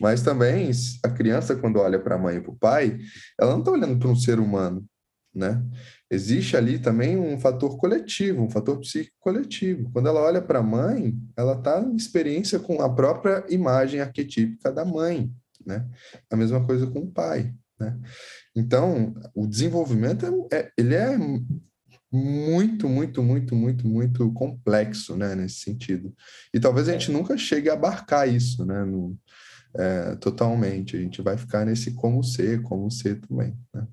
[0.00, 0.70] Mas também
[1.04, 2.98] a criança, quando olha para a mãe e para o pai,
[3.40, 4.84] ela não está olhando para um ser humano,
[5.34, 5.62] né?
[6.10, 9.90] Existe ali também um fator coletivo, um fator psíquico coletivo.
[9.92, 14.70] Quando ela olha para a mãe, ela está em experiência com a própria imagem arquetípica
[14.70, 15.32] da mãe,
[15.66, 15.86] né?
[16.30, 17.98] A mesma coisa com o pai, né?
[18.54, 21.16] Então, o desenvolvimento é, é, ele é
[22.12, 26.14] muito, muito, muito, muito, muito complexo, né, nesse sentido.
[26.52, 29.18] E talvez a gente nunca chegue a abarcar isso, né, no,
[29.76, 30.96] é, totalmente.
[30.96, 33.86] A gente vai ficar nesse como ser, como ser também, né?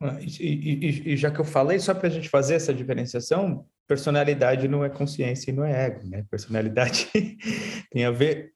[0.00, 3.66] Ah, e, e, e, já que eu falei, só para a gente fazer essa diferenciação,
[3.86, 6.24] personalidade não é consciência e não é ego, né?
[6.30, 7.08] Personalidade
[7.90, 8.52] tem a ver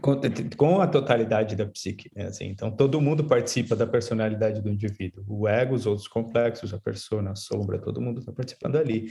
[0.00, 0.18] com,
[0.56, 2.26] com, a totalidade da psique, né?
[2.26, 5.24] Assim, então, todo mundo participa da personalidade do indivíduo.
[5.28, 9.08] O ego, os outros complexos, a persona, a sombra, todo mundo está participando ali.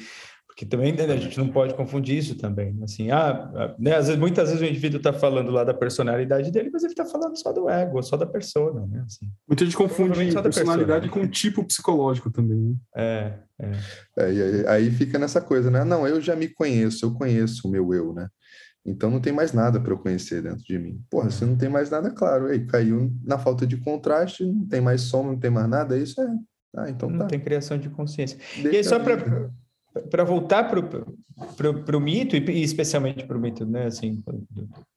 [0.56, 2.72] Porque também né, a gente não pode confundir isso também.
[2.72, 2.86] Né?
[2.86, 6.70] Assim, ah, né, às vezes, muitas vezes o indivíduo está falando lá da personalidade dele,
[6.72, 8.88] mas ele está falando só do ego, só da persona.
[8.88, 9.04] Né?
[9.06, 12.58] Assim, Muita gente confunde personalidade com tipo psicológico também.
[12.58, 12.76] Né?
[12.96, 13.72] É, é.
[14.18, 15.84] é e aí, aí, fica nessa coisa, né?
[15.84, 18.30] Não, eu já me conheço, eu conheço o meu eu, né?
[18.86, 21.02] Então não tem mais nada para eu conhecer dentro de mim.
[21.10, 24.80] Porra, se não tem mais nada, claro, aí caiu na falta de contraste, não tem
[24.80, 26.28] mais som, não tem mais nada, isso é.
[26.78, 27.26] Ah, então não tá.
[27.26, 28.38] tem criação de consciência.
[28.56, 29.50] Deixa e aí, só para
[30.10, 34.22] para voltar para o mito, e especialmente para o mito, né, assim,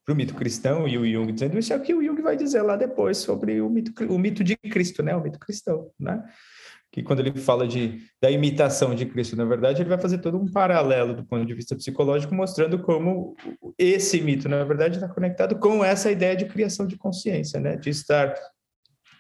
[0.04, 2.37] para o mito cristão e o Jung dizendo isso é o que o Jung vai
[2.37, 6.22] dizer lá depois sobre o mito, o mito de Cristo, né, o mito cristão, né,
[6.90, 10.38] que quando ele fala de, da imitação de Cristo, na verdade, ele vai fazer todo
[10.38, 13.37] um paralelo do ponto de vista psicológico, mostrando como
[13.78, 17.90] esse mito, na verdade, está conectado com essa ideia de criação de consciência, né, de
[17.90, 18.34] estar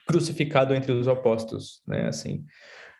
[0.06, 2.44] crucificado entre os opostos, né, assim,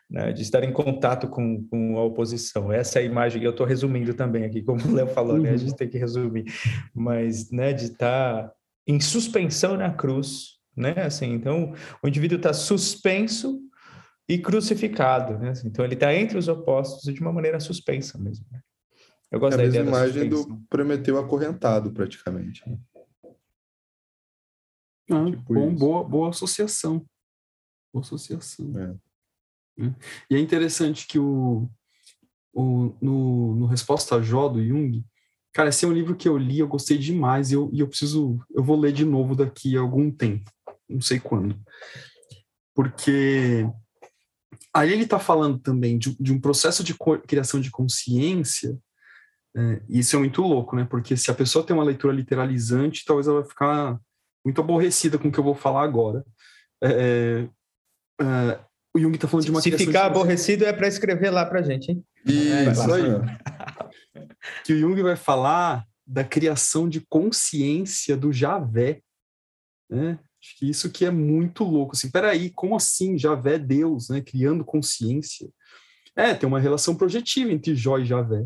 [0.09, 2.71] né, de estar em contato com, com a oposição.
[2.71, 5.57] Essa é a imagem, eu estou resumindo também aqui, como o Léo falou, né, a
[5.57, 5.75] gente uhum.
[5.75, 6.45] tem que resumir,
[6.93, 8.51] mas né, de estar
[8.87, 13.61] em suspensão na cruz, né, assim, então o indivíduo está suspenso
[14.27, 18.45] e crucificado, né, assim, então ele está entre os opostos de uma maneira suspensa mesmo.
[18.51, 18.59] Né?
[19.31, 22.63] Eu gosto é da ideia da imagem do Prometeu acorrentado, praticamente.
[25.11, 27.05] Ah, tipo bom, boa, boa associação.
[27.93, 28.77] Boa associação.
[28.79, 29.08] É.
[29.79, 29.95] Né?
[30.29, 31.69] E é interessante que o,
[32.53, 35.03] o, no, no Resposta Jó do Jung,
[35.53, 37.87] cara, esse é um livro que eu li, eu gostei demais e eu, e eu
[37.87, 40.51] preciso, eu vou ler de novo daqui a algum tempo,
[40.87, 41.57] não sei quando.
[42.75, 43.65] Porque
[44.73, 48.77] aí ele está falando também de, de, um processo de criação de consciência,
[49.55, 50.85] é, e isso é muito louco, né?
[50.85, 53.99] Porque se a pessoa tem uma leitura literalizante, talvez ela vai ficar
[54.45, 56.23] muito aborrecida com o que eu vou falar agora.
[56.83, 57.49] É,
[58.21, 58.59] é,
[58.99, 61.91] o Jung está falando de uma Se ficar aborrecido é para escrever lá para gente,
[61.91, 62.03] hein?
[62.25, 63.03] Isso aí.
[64.65, 69.01] que o Jung vai falar da criação de consciência do Javé.
[69.89, 70.19] Né?
[70.41, 71.95] Acho que isso que é muito louco.
[71.95, 74.21] Assim, peraí, como assim Javé é Deus, né?
[74.21, 75.49] criando consciência?
[76.15, 78.45] É, tem uma relação projetiva entre Jó e Javé.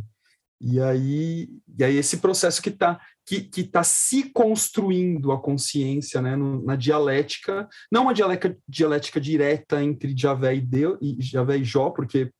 [0.61, 6.21] E aí, e aí esse processo que está que, que tá se construindo a consciência
[6.21, 11.57] né, no, na dialética, não uma dialética, dialética direta entre Javé e, Deus, e Javé
[11.57, 12.31] e Jó, porque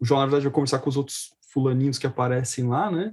[0.00, 3.12] o Jó, na verdade, vai conversar com os outros fulaninhos que aparecem lá, né?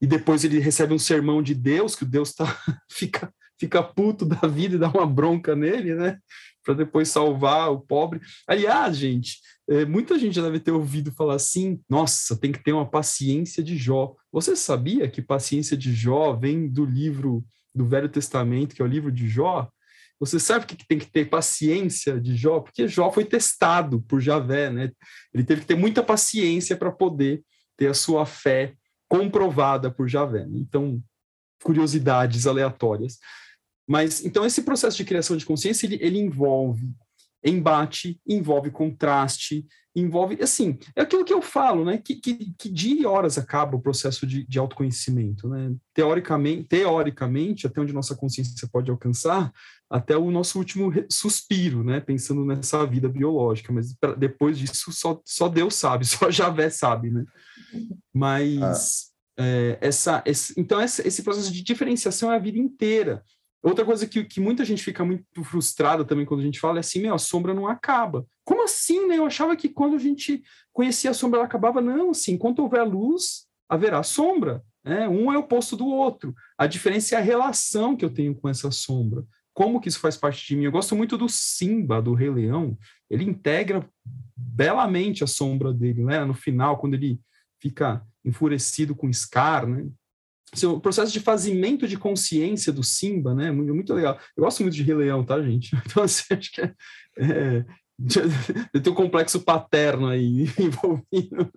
[0.00, 2.46] E depois ele recebe um sermão de Deus, que o Deus tá,
[2.90, 6.18] fica, fica puto da vida e dá uma bronca nele, né?
[6.64, 8.20] Para depois salvar o pobre.
[8.48, 12.72] Aliás, gente, é, muita gente já deve ter ouvido falar assim: nossa, tem que ter
[12.72, 14.16] uma paciência de Jó.
[14.32, 17.44] Você sabia que paciência de Jó vem do livro
[17.74, 19.70] do Velho Testamento, que é o livro de Jó?
[20.18, 22.60] Você sabe que tem que ter paciência de Jó?
[22.60, 24.90] Porque Jó foi testado por Javé, né?
[25.32, 27.42] Ele teve que ter muita paciência para poder
[27.76, 28.74] ter a sua fé
[29.08, 30.46] comprovada por Javé.
[30.52, 31.02] Então,
[31.62, 33.18] curiosidades aleatórias.
[33.90, 36.88] Mas, então, esse processo de criação de consciência, ele, ele envolve
[37.44, 43.02] embate, envolve contraste, envolve, assim, é aquilo que eu falo, né, que, que, que dia
[43.02, 48.68] e horas acaba o processo de, de autoconhecimento, né, teoricamente, teoricamente, até onde nossa consciência
[48.70, 49.50] pode alcançar,
[49.90, 55.20] até o nosso último suspiro, né, pensando nessa vida biológica, mas pra, depois disso só,
[55.24, 57.24] só Deus sabe, só Javé sabe, né,
[58.14, 59.44] mas ah.
[59.44, 63.24] é, essa, esse, então esse, esse processo de diferenciação é a vida inteira,
[63.62, 66.80] Outra coisa que, que muita gente fica muito frustrada também quando a gente fala é
[66.80, 68.26] assim, meu, a sombra não acaba.
[68.44, 69.18] Como assim, né?
[69.18, 70.42] Eu achava que quando a gente
[70.72, 71.80] conhecia a sombra ela acabava.
[71.80, 74.62] Não, assim, enquanto houver luz, haverá sombra.
[74.82, 75.06] Né?
[75.08, 76.34] Um é oposto do outro.
[76.56, 79.24] A diferença é a relação que eu tenho com essa sombra.
[79.52, 80.64] Como que isso faz parte de mim?
[80.64, 82.78] Eu gosto muito do Simba, do Rei Leão.
[83.10, 83.86] Ele integra
[84.34, 86.24] belamente a sombra dele, né?
[86.24, 87.20] No final, quando ele
[87.60, 89.86] fica enfurecido com Scar, né?
[90.52, 93.50] Assim, o processo de fazimento de consciência do Simba, né?
[93.50, 94.18] Muito, muito legal.
[94.36, 95.70] Eu gosto muito de Rei Leão, tá, gente?
[95.86, 96.74] Então, assim, acho que é,
[97.18, 97.64] é
[98.80, 101.50] tem um complexo paterno aí envolvido.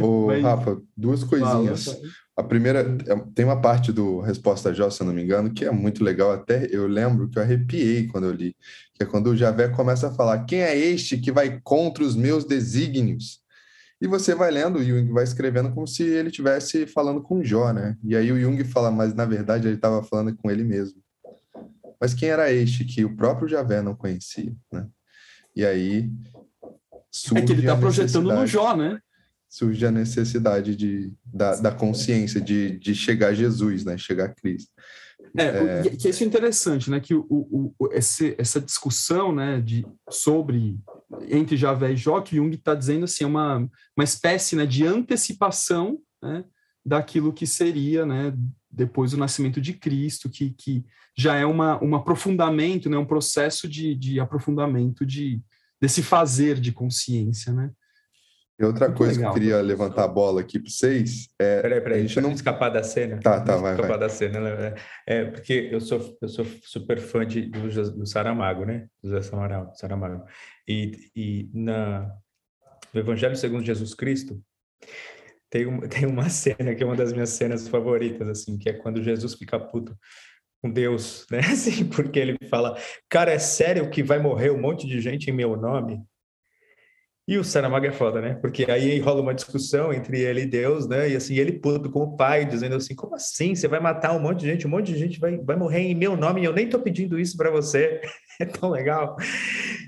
[0.00, 1.84] Ô, Mas, Rafa, duas coisinhas.
[1.86, 1.98] Fala,
[2.36, 5.64] a primeira, é, tem uma parte do Resposta Jó, se eu não me engano, que
[5.64, 6.30] é muito legal.
[6.30, 8.54] Até eu lembro que eu arrepiei quando eu li,
[8.94, 12.14] que é quando o Javé começa a falar: Quem é este que vai contra os
[12.14, 13.40] meus desígnios?
[14.00, 17.72] E você vai lendo, o Jung vai escrevendo como se ele estivesse falando com Jó,
[17.72, 17.96] né?
[18.04, 21.02] E aí o Jung fala, mas na verdade ele estava falando com ele mesmo.
[22.00, 24.86] Mas quem era este que o próprio Javé não conhecia, né?
[25.54, 26.08] E aí
[27.10, 29.00] surge É que ele está projetando no Jó, né?
[29.48, 33.98] Surge a necessidade de, da, da consciência de, de chegar a Jesus, né?
[33.98, 34.70] Chegar a Cristo.
[35.36, 35.90] É, é...
[35.90, 37.00] que isso é interessante, né?
[37.00, 40.78] Que o, o, o esse, essa discussão, né, de, sobre
[41.28, 43.58] entre Javé e Jó, que Jung está dizendo assim, é uma,
[43.96, 46.44] uma espécie né, de antecipação né,
[46.84, 48.34] daquilo que seria, né,
[48.70, 50.84] depois do nascimento de Cristo, que, que
[51.16, 55.40] já é uma, um aprofundamento, né, um processo de, de aprofundamento de,
[55.80, 57.70] desse fazer de consciência, né?
[58.58, 59.32] E outra Muito coisa legal.
[59.32, 61.62] que eu queria levantar a bola aqui para vocês é.
[61.62, 63.20] Peraí, peraí, a gente não escapar da cena.
[63.20, 63.72] Tá, tá, vai.
[63.72, 63.98] Escapar vai.
[64.00, 64.74] da cena, né?
[65.06, 68.88] É, porque eu sou, eu sou super fã de, do, do Saramago, né?
[69.02, 69.22] José
[69.74, 70.24] Saramago.
[70.66, 72.12] E, e na,
[72.92, 74.42] no Evangelho segundo Jesus Cristo,
[75.48, 78.72] tem, um, tem uma cena que é uma das minhas cenas favoritas, assim, que é
[78.72, 79.96] quando Jesus fica puto
[80.60, 81.38] com Deus, né?
[81.46, 82.76] Assim, porque ele fala,
[83.08, 86.02] cara, é sério que vai morrer um monte de gente em meu nome?
[87.28, 88.38] E o Saramago é foda, né?
[88.40, 91.10] Porque aí rola uma discussão entre ele e Deus, né?
[91.10, 93.54] E assim, ele puto com o pai, dizendo assim: como assim?
[93.54, 95.94] Você vai matar um monte de gente, um monte de gente vai, vai morrer em
[95.94, 98.00] meu nome e eu nem tô pedindo isso para você.
[98.40, 99.14] é tão legal.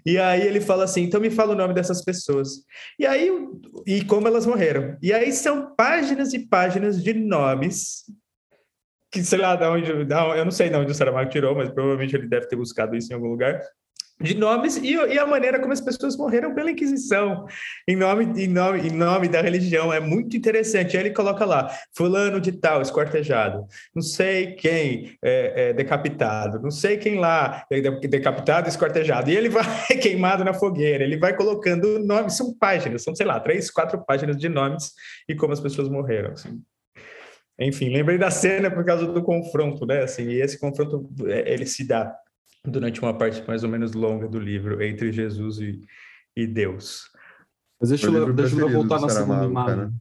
[0.05, 2.62] E aí ele fala assim: então me fala o nome dessas pessoas.
[2.98, 3.33] E aí,
[3.87, 4.98] e como elas morreram.
[5.00, 8.05] E aí são páginas e páginas de nomes
[9.11, 11.68] que sei lá, da onde, da, eu não sei de onde o Saramago tirou, mas
[11.70, 13.61] provavelmente ele deve ter buscado isso em algum lugar
[14.20, 17.46] de nomes e, e, a maneira como as pessoas morreram pela Inquisição,
[17.88, 19.92] em nome, em, nome, em nome da religião.
[19.92, 20.96] É muito interessante.
[20.96, 26.70] Aí ele coloca lá, fulano de tal, esquartejado, não sei quem é, é, decapitado, não
[26.70, 29.30] sei quem lá, é, decapitado, esquartejado.
[29.30, 29.64] E ele vai
[30.00, 34.37] queimado na fogueira, ele vai colocando nomes, são páginas, são, sei lá, três, quatro páginas
[34.37, 34.92] de nomes
[35.28, 36.33] e como as pessoas morreram.
[36.33, 36.61] Assim.
[37.59, 40.02] Enfim, lembrei da cena por causa do confronto, né?
[40.02, 42.14] Assim, e esse confronto, é, ele se dá
[42.64, 45.81] durante uma parte mais ou menos longa do livro entre Jesus e,
[46.37, 47.11] e Deus.
[47.81, 49.77] Mas deixa, eu, deixa eu voltar na segunda imagem.
[49.77, 49.92] Cara.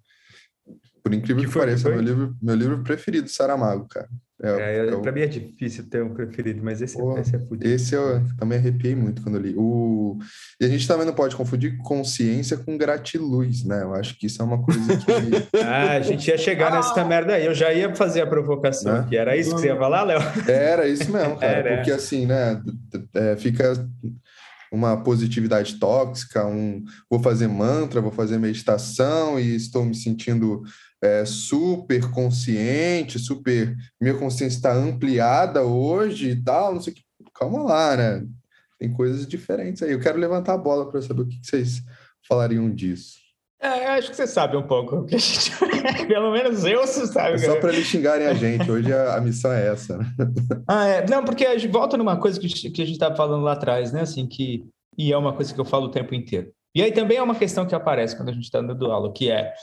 [1.01, 4.09] Por incrível que, que pareça, meu livro, meu livro preferido, Saramago, cara.
[4.41, 7.39] É, é, é Para mim é difícil ter um preferido, mas esse, Pô, esse é
[7.39, 7.67] fudido.
[7.67, 9.53] Esse eu também arrepiei muito quando li.
[9.57, 10.17] O...
[10.61, 13.83] E a gente também não pode confundir consciência com gratiluz, né?
[13.83, 15.59] Eu acho que isso é uma coisa que.
[15.61, 16.77] ah, a gente ia chegar ah!
[16.77, 17.45] nessa merda aí.
[17.45, 19.05] Eu já ia fazer a provocação, né?
[19.09, 20.21] que era isso que você ia falar, Léo?
[20.47, 21.51] Era isso mesmo, cara.
[21.51, 21.75] Era.
[21.75, 22.61] Porque assim, né?
[23.13, 23.73] É, fica
[24.71, 30.63] uma positividade tóxica, um vou fazer mantra, vou fazer meditação e estou me sentindo
[31.01, 33.75] é, super consciente, super.
[33.99, 37.03] Minha consciência está ampliada hoje e tal, não sei o que.
[37.33, 38.25] Calma lá, né?
[38.77, 39.91] Tem coisas diferentes aí.
[39.91, 41.81] Eu quero levantar a bola para saber o que vocês
[42.27, 43.17] falariam disso.
[43.61, 45.05] É, acho que você sabe um pouco.
[45.05, 45.51] Que gente...
[46.07, 47.35] Pelo menos eu você sabe.
[47.35, 48.69] É só para eles xingarem a gente.
[48.71, 49.97] Hoje a, a missão é essa.
[49.97, 50.05] Né?
[50.65, 51.05] Ah, é.
[51.07, 53.91] Não, porque a gente volta numa coisa que, que a gente estava falando lá atrás,
[53.91, 54.01] né?
[54.01, 54.65] Assim, que...
[54.97, 56.51] E é uma coisa que eu falo o tempo inteiro.
[56.73, 59.29] E aí também é uma questão que aparece quando a gente está dando aula, que
[59.29, 59.53] é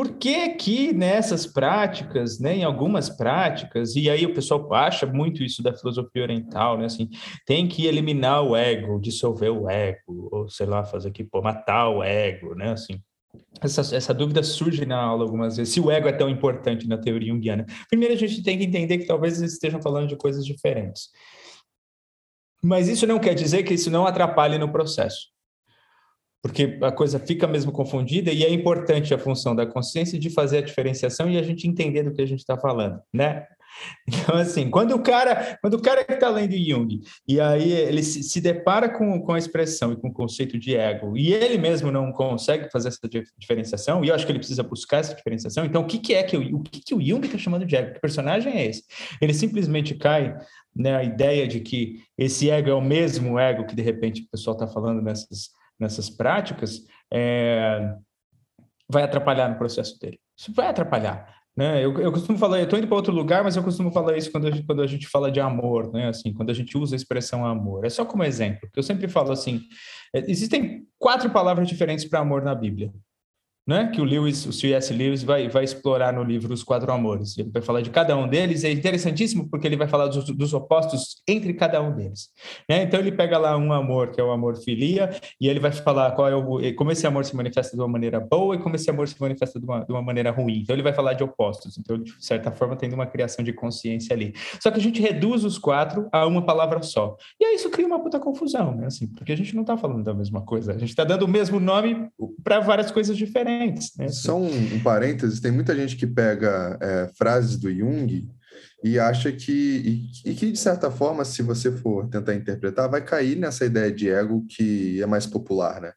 [0.00, 5.44] por que que nessas práticas, né, em algumas práticas, e aí o pessoal acha muito
[5.44, 7.10] isso da filosofia oriental, né, assim,
[7.44, 11.90] tem que eliminar o ego, dissolver o ego, ou sei lá, fazer aqui, pô, matar
[11.90, 12.98] o ego, né, assim.
[13.60, 16.96] Essa, essa dúvida surge na aula algumas vezes, se o ego é tão importante na
[16.96, 17.66] teoria junguiana.
[17.90, 21.10] Primeiro a gente tem que entender que talvez eles estejam falando de coisas diferentes.
[22.64, 25.28] Mas isso não quer dizer que isso não atrapalhe no processo
[26.42, 30.58] porque a coisa fica mesmo confundida e é importante a função da consciência de fazer
[30.58, 33.46] a diferenciação e a gente entender do que a gente está falando, né?
[34.06, 38.02] Então, assim, quando o cara, quando o cara que está lendo Jung, e aí ele
[38.02, 41.56] se, se, depara com, com a expressão e com o conceito de ego, e ele
[41.56, 42.98] mesmo não consegue fazer essa
[43.38, 46.22] diferenciação, e eu acho que ele precisa buscar essa diferenciação, então o que, que é
[46.22, 47.94] que o, que, que o Jung está chamando de ego?
[47.94, 48.82] Que personagem é esse?
[49.20, 50.36] Ele simplesmente cai
[50.74, 54.54] na ideia de que esse ego é o mesmo ego que de repente o pessoal
[54.54, 56.80] está falando nessas nessas práticas,
[57.12, 57.94] é,
[58.88, 60.18] vai atrapalhar no processo dele.
[60.38, 61.40] Isso vai atrapalhar.
[61.56, 61.84] Né?
[61.84, 64.30] Eu, eu costumo falar, eu estou indo para outro lugar, mas eu costumo falar isso
[64.30, 66.08] quando a, gente, quando a gente fala de amor, né?
[66.08, 67.84] Assim, quando a gente usa a expressão amor.
[67.84, 69.60] É só como exemplo, porque eu sempre falo assim:
[70.14, 72.92] é, existem quatro palavras diferentes para amor na Bíblia
[73.70, 73.86] né?
[73.86, 74.92] que o Lewis, o C.S.
[74.92, 77.38] Lewis vai, vai explorar no livro Os Quatro Amores.
[77.38, 80.52] Ele vai falar de cada um deles, é interessantíssimo porque ele vai falar dos, dos
[80.52, 82.30] opostos entre cada um deles.
[82.68, 82.82] Né?
[82.82, 86.10] Então ele pega lá um amor, que é o amor filia, e ele vai falar
[86.12, 88.90] qual é o, como esse amor se manifesta de uma maneira boa e como esse
[88.90, 90.62] amor se manifesta de uma, de uma maneira ruim.
[90.62, 91.78] Então ele vai falar de opostos.
[91.78, 94.34] Então, de certa forma, tem uma criação de consciência ali.
[94.60, 97.16] Só que a gente reduz os quatro a uma palavra só.
[97.40, 98.86] E aí isso cria uma puta confusão, né?
[98.86, 100.72] Assim, porque a gente não está falando da mesma coisa.
[100.72, 102.08] A gente está dando o mesmo nome
[102.42, 103.92] para várias coisas diferentes diferentes.
[103.96, 104.08] Né?
[104.08, 108.28] Só um, um parênteses, tem muita gente que pega é, frases do Jung
[108.82, 113.04] e acha que, e, e, que, de certa forma, se você for tentar interpretar, vai
[113.04, 115.92] cair nessa ideia de ego que é mais popular, né?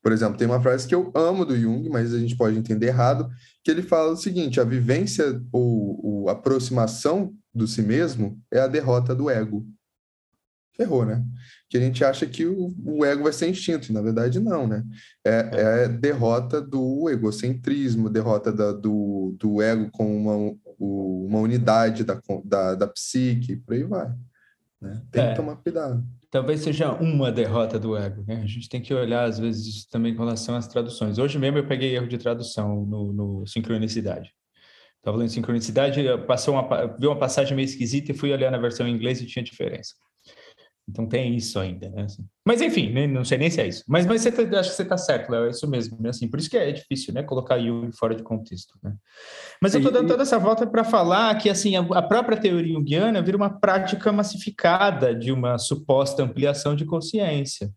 [0.00, 2.86] Por exemplo, tem uma frase que eu amo do Jung, mas a gente pode entender
[2.86, 3.28] errado,
[3.64, 8.68] que ele fala o seguinte, a vivência ou, a aproximação do si mesmo é a
[8.68, 9.66] derrota do ego.
[10.76, 11.24] Ferrou, né?
[11.68, 14.66] Que a gente acha que o, o ego vai ser extinto, e na verdade não,
[14.66, 14.82] né?
[15.24, 15.50] É,
[15.84, 22.74] é derrota do egocentrismo, derrota da, do, do ego com uma, uma unidade da, da,
[22.74, 24.08] da psique, por aí vai.
[24.80, 25.02] Né?
[25.10, 25.30] Tem é.
[25.30, 26.02] que tomar cuidado.
[26.30, 28.42] Talvez seja uma derrota do ego, né?
[28.42, 31.18] A gente tem que olhar, às vezes, também com relação às traduções.
[31.18, 34.30] Hoje mesmo eu peguei erro de tradução no, no sincronicidade.
[34.98, 38.86] Estava lendo sincronicidade, passou uma, vi uma passagem meio esquisita e fui olhar na versão
[38.86, 39.94] em inglês e tinha diferença.
[40.88, 42.04] Então tem isso ainda, né?
[42.04, 42.24] Assim.
[42.46, 43.06] Mas enfim, né?
[43.06, 43.84] não sei nem se é isso.
[43.86, 45.98] Mas, mas você tá, acho que você está certo, Léo, é isso mesmo.
[46.00, 46.08] Né?
[46.08, 47.22] Assim, por isso que é difícil, né?
[47.22, 48.78] Colocar Jung fora de contexto.
[48.82, 48.94] Né?
[49.60, 52.72] Mas eu estou dando toda essa volta para falar que assim a, a, própria teoria
[52.72, 57.70] junguiana vira uma prática massificada de uma suposta ampliação de consciência.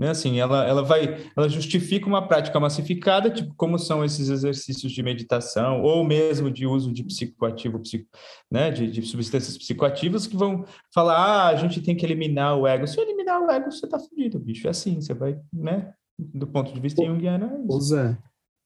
[0.00, 0.08] Né?
[0.08, 5.02] Assim, ela, ela vai, ela justifica uma prática massificada, tipo como são esses exercícios de
[5.02, 8.08] meditação ou mesmo de uso de psicoativo, psico,
[8.50, 8.70] né?
[8.70, 12.86] de, de substâncias psicoativas que vão falar, ah, a gente tem que eliminar o ego.
[12.86, 14.66] Se eliminar o ego, você tá fudido, bicho.
[14.66, 15.92] É assim, você vai, né?
[16.18, 17.80] Do ponto de vista junguiano, é isso.
[17.88, 18.16] Zé,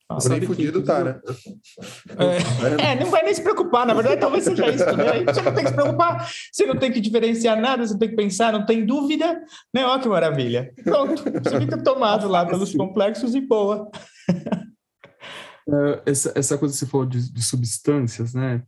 [0.09, 1.20] nossa, Bem fudido tá, né?
[2.78, 5.24] É, é, não vai nem se preocupar, na verdade, talvez seja isso, né?
[5.24, 8.11] Você não tem que se preocupar, você não tem que diferenciar nada, você não tem
[8.11, 9.42] que pensar, não tem dúvida,
[9.72, 9.84] né?
[9.86, 10.74] Olha que maravilha.
[10.84, 13.90] Pronto, você fica tomado lá pelos complexos e boa.
[15.66, 18.62] É, essa, essa coisa que você falou de, de substâncias, né?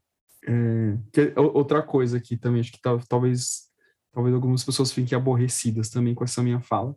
[0.49, 3.65] É, que é outra coisa aqui também, acho que tá, talvez,
[4.11, 6.97] talvez algumas pessoas fiquem aborrecidas também com essa minha fala.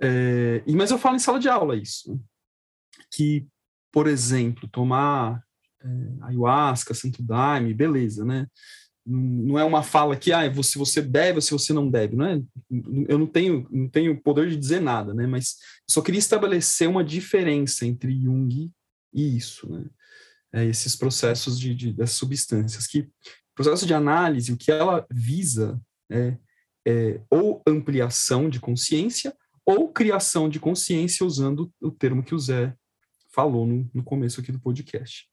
[0.00, 2.18] É, e, mas eu falo em sala de aula isso
[3.10, 3.46] que,
[3.92, 5.42] por exemplo, tomar
[5.82, 5.88] é,
[6.22, 8.46] ayahuasca, santo daime, beleza, né?
[9.06, 12.26] não é uma fala que ah, se você deve ou se você não deve, não
[12.26, 12.40] é?
[13.08, 15.26] Eu não tenho, não tenho poder de dizer nada, né?
[15.26, 15.56] Mas
[15.88, 18.70] só queria estabelecer uma diferença entre Jung
[19.12, 19.84] e isso, né?
[20.52, 23.08] É, esses processos de, de, dessas substâncias que
[23.54, 25.80] processo de análise, o que ela visa
[26.10, 26.36] é,
[26.86, 29.34] é ou ampliação de consciência
[29.64, 32.74] ou criação de consciência, usando o termo que o Zé
[33.30, 35.26] falou no, no começo aqui do podcast.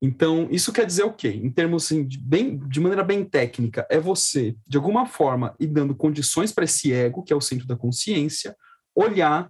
[0.00, 1.28] Então, isso quer dizer o quê?
[1.28, 5.68] Em termos assim, de, bem, de maneira bem técnica, é você, de alguma forma, ir
[5.68, 8.56] dando condições para esse ego, que é o centro da consciência,
[8.96, 9.48] olhar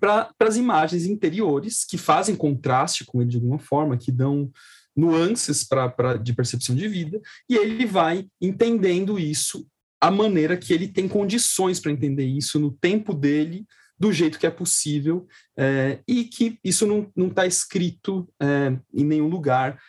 [0.00, 4.50] para as imagens interiores que fazem contraste com ele de alguma forma, que dão
[4.96, 9.66] nuances pra, pra, de percepção de vida, e ele vai entendendo isso,
[10.00, 13.66] a maneira que ele tem condições para entender isso no tempo dele,
[13.98, 15.26] do jeito que é possível,
[15.56, 19.80] é, e que isso não está escrito é, em nenhum lugar.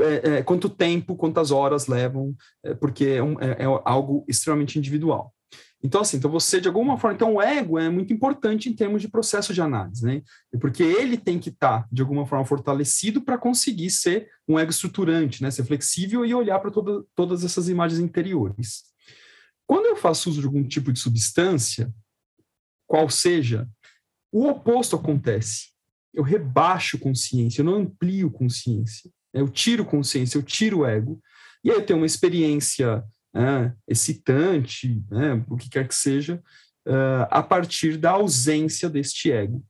[0.00, 5.34] É, é, quanto tempo, quantas horas levam, é, porque é, um, é, algo extremamente individual.
[5.82, 9.00] Então, assim, então você, de alguma forma, então o ego é muito importante em termos
[9.00, 10.22] de processo de análise, né?
[10.60, 14.70] Porque ele tem que estar, tá, de alguma forma, fortalecido para conseguir ser um ego
[14.70, 15.50] estruturante, né?
[15.50, 18.84] Ser flexível e olhar para toda, todas essas imagens interiores.
[19.66, 21.92] Quando eu faço uso de algum tipo de substância,
[22.88, 23.68] qual seja,
[24.32, 25.68] o oposto acontece.
[26.12, 29.10] Eu rebaixo consciência, eu não amplio consciência.
[29.32, 31.22] Eu tiro consciência, eu tiro o ego,
[31.62, 36.42] e aí eu tenho uma experiência né, excitante, né, o que quer que seja,
[36.86, 39.62] uh, a partir da ausência deste ego.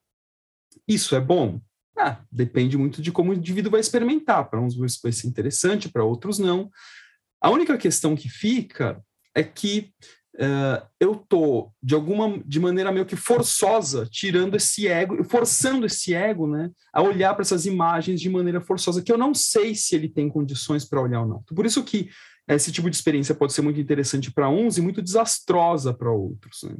[0.86, 1.60] Isso é bom?
[1.98, 4.48] Ah, depende muito de como o indivíduo vai experimentar.
[4.48, 6.70] Para uns vai ser interessante, para outros não.
[7.40, 9.02] A única questão que fica
[9.34, 9.92] é que
[10.36, 16.14] uh, eu tô de alguma de maneira meio que forçosa tirando esse ego, forçando esse
[16.14, 19.94] ego, né, a olhar para essas imagens de maneira forçosa que eu não sei se
[19.94, 21.42] ele tem condições para olhar ou não.
[21.54, 22.08] Por isso que
[22.48, 26.62] esse tipo de experiência pode ser muito interessante para uns e muito desastrosa para outros.
[26.62, 26.74] Né?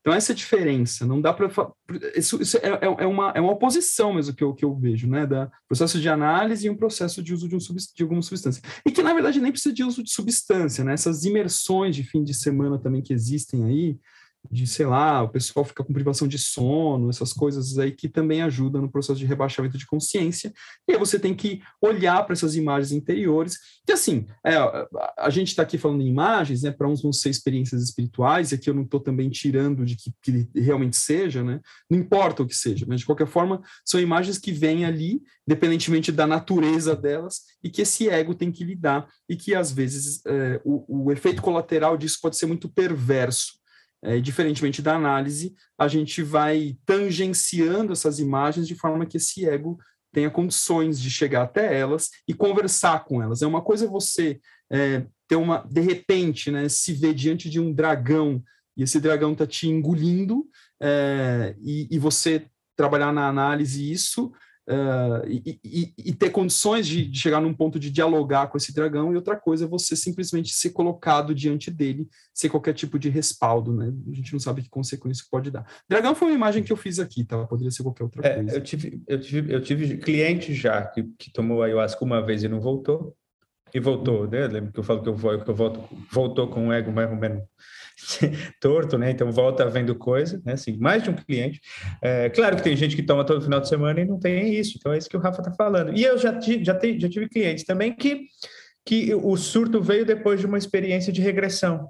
[0.00, 1.06] Então, essa é diferença.
[1.06, 1.50] Não dá para.
[2.16, 5.06] Isso, isso é, é, é, uma, é uma oposição mesmo que eu, que eu vejo,
[5.06, 5.26] né?
[5.26, 8.62] Da processo de análise e um processo de uso de, um, de alguma substância.
[8.84, 10.94] E que, na verdade, nem precisa de uso de substância, né?
[10.94, 13.98] Essas imersões de fim de semana também que existem aí,
[14.50, 18.42] de, sei lá, o pessoal fica com privação de sono, essas coisas aí que também
[18.42, 20.52] ajudam no processo de rebaixamento de consciência.
[20.88, 23.58] E aí você tem que olhar para essas imagens interiores.
[23.88, 24.54] E assim, é,
[25.18, 26.70] a gente está aqui falando em imagens, né?
[26.70, 30.12] Para uns vão ser experiências espirituais, e aqui eu não estou também tirando de que,
[30.22, 31.60] que realmente seja, né?
[31.88, 36.10] Não importa o que seja, mas de qualquer forma, são imagens que vêm ali, independentemente
[36.10, 40.60] da natureza delas, e que esse ego tem que lidar, e que às vezes é,
[40.64, 43.59] o, o efeito colateral disso pode ser muito perverso
[44.02, 49.78] é, diferentemente da análise, a gente vai tangenciando essas imagens de forma que esse ego
[50.12, 53.42] tenha condições de chegar até elas e conversar com elas.
[53.42, 54.40] É uma coisa você
[54.70, 58.42] é, ter uma, de repente, né, se ver diante de um dragão
[58.76, 60.46] e esse dragão está te engolindo
[60.80, 64.32] é, e, e, você trabalhar na análise isso
[64.68, 68.72] Uh, e, e, e, ter condições de, de, chegar num ponto de dialogar com esse
[68.72, 73.08] dragão, e outra coisa é você simplesmente ser colocado diante dele sem qualquer tipo de
[73.08, 73.92] respaldo, né?
[74.10, 75.66] A gente não sabe que consequência pode dar.
[75.88, 77.44] Dragão foi uma imagem que eu fiz aqui, tá?
[77.46, 78.56] Poderia ser qualquer outra é, coisa.
[78.56, 82.48] Eu tive, eu tive, eu tive cliente já que, que tomou ayahuasca uma vez e
[82.48, 83.16] não voltou,
[83.74, 84.46] e voltou, né?
[84.46, 87.16] Lembra que eu falo que eu, que eu volto, voltou com o ego mais ou
[87.16, 87.42] menos
[88.60, 89.10] torto, né?
[89.10, 90.54] Então volta vendo coisa, né?
[90.54, 91.60] Assim, mais de um cliente.
[92.02, 94.76] É, claro que tem gente que toma todo final de semana e não tem isso.
[94.78, 95.96] Então é isso que o Rafa está falando.
[95.96, 98.26] E eu já, já, te, já tive clientes também que,
[98.84, 101.88] que o surto veio depois de uma experiência de regressão.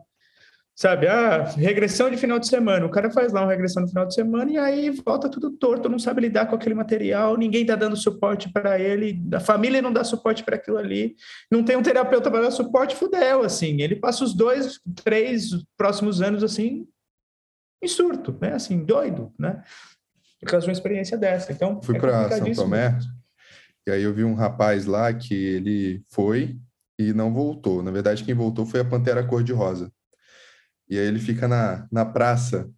[0.80, 2.86] Sabe, ah, regressão de final de semana.
[2.86, 5.90] O cara faz lá uma regressão no final de semana e aí volta tudo torto,
[5.90, 9.92] não sabe lidar com aquele material, ninguém está dando suporte para ele, a família não
[9.92, 11.16] dá suporte para aquilo ali,
[11.52, 13.82] não tem um terapeuta para dar suporte, fudeu, assim.
[13.82, 16.88] Ele passa os dois, três próximos anos assim,
[17.84, 18.54] em surto, né?
[18.54, 19.62] Assim, doido, né?
[20.40, 21.52] Por causa de uma experiência dessa.
[21.52, 22.98] Então, fui é para São Tomé
[23.86, 26.58] e aí eu vi um rapaz lá que ele foi
[26.98, 27.82] e não voltou.
[27.82, 29.92] Na verdade, quem voltou foi a Pantera Cor-de-Rosa.
[30.90, 32.68] E aí ele fica na, na praça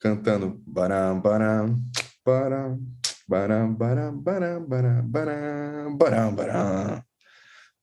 [0.00, 1.80] cantando baram, baram,
[2.26, 2.82] baram,
[3.28, 7.04] baram, baram, baram, baram, baram, baram, baram.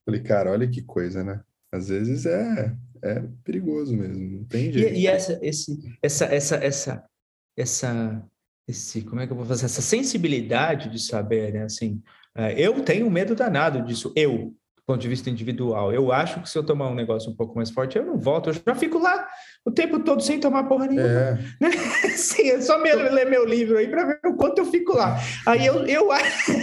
[0.05, 1.41] Falei, cara, olha que coisa, né?
[1.71, 4.93] Às vezes é, é perigoso mesmo, não tem jeito.
[4.93, 7.09] E, e essa, esse, essa, essa, essa,
[7.55, 8.29] essa,
[8.67, 9.65] esse, como é que eu vou fazer?
[9.65, 11.63] Essa sensibilidade de saber, né?
[11.63, 12.01] Assim,
[12.35, 14.53] é, eu tenho medo danado disso, eu,
[14.88, 15.93] ponto de vista individual.
[15.93, 18.49] Eu acho que se eu tomar um negócio um pouco mais forte, eu não volto,
[18.49, 19.27] eu já fico lá
[19.65, 21.09] o tempo todo sem tomar porra nenhuma.
[21.09, 21.33] É.
[21.59, 21.71] Né?
[22.15, 25.19] Sim, é só me, ler meu livro aí para ver o quanto eu fico lá.
[25.45, 26.07] Aí eu, eu,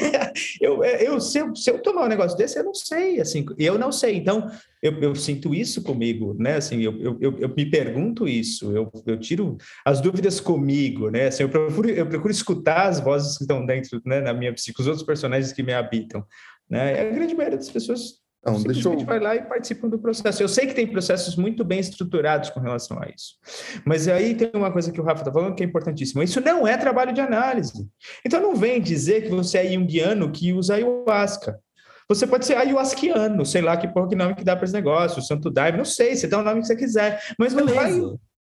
[0.59, 3.77] eu, eu, se, eu, se eu tomar um negócio desse, eu não sei, assim, eu
[3.77, 4.17] não sei.
[4.17, 4.51] Então,
[4.83, 6.57] eu, eu sinto isso comigo, né?
[6.57, 11.27] Assim, eu, eu, eu, eu me pergunto isso, eu, eu tiro as dúvidas comigo, né?
[11.27, 14.81] Assim, eu, procuro, eu procuro escutar as vozes que estão dentro, né, na minha psique,
[14.81, 16.25] os outros personagens que me habitam.
[16.69, 16.95] Né?
[16.97, 19.07] E a grande maioria das pessoas não, simplesmente eu...
[19.07, 20.43] vai lá e participam do processo.
[20.43, 23.37] Eu sei que tem processos muito bem estruturados com relação a isso.
[23.85, 26.23] Mas aí tem uma coisa que o Rafa está falando que é importantíssima.
[26.23, 27.89] Isso não é trabalho de análise.
[28.25, 31.59] Então não vem dizer que você é junguiano que usa ayahuasca.
[32.07, 35.23] Você pode ser ayahuasquiano, sei lá que porra que nome que dá para esse negócio,
[35.23, 37.23] Santo Daime, não sei, você dá o nome que você quiser.
[37.39, 37.93] Mas não vai.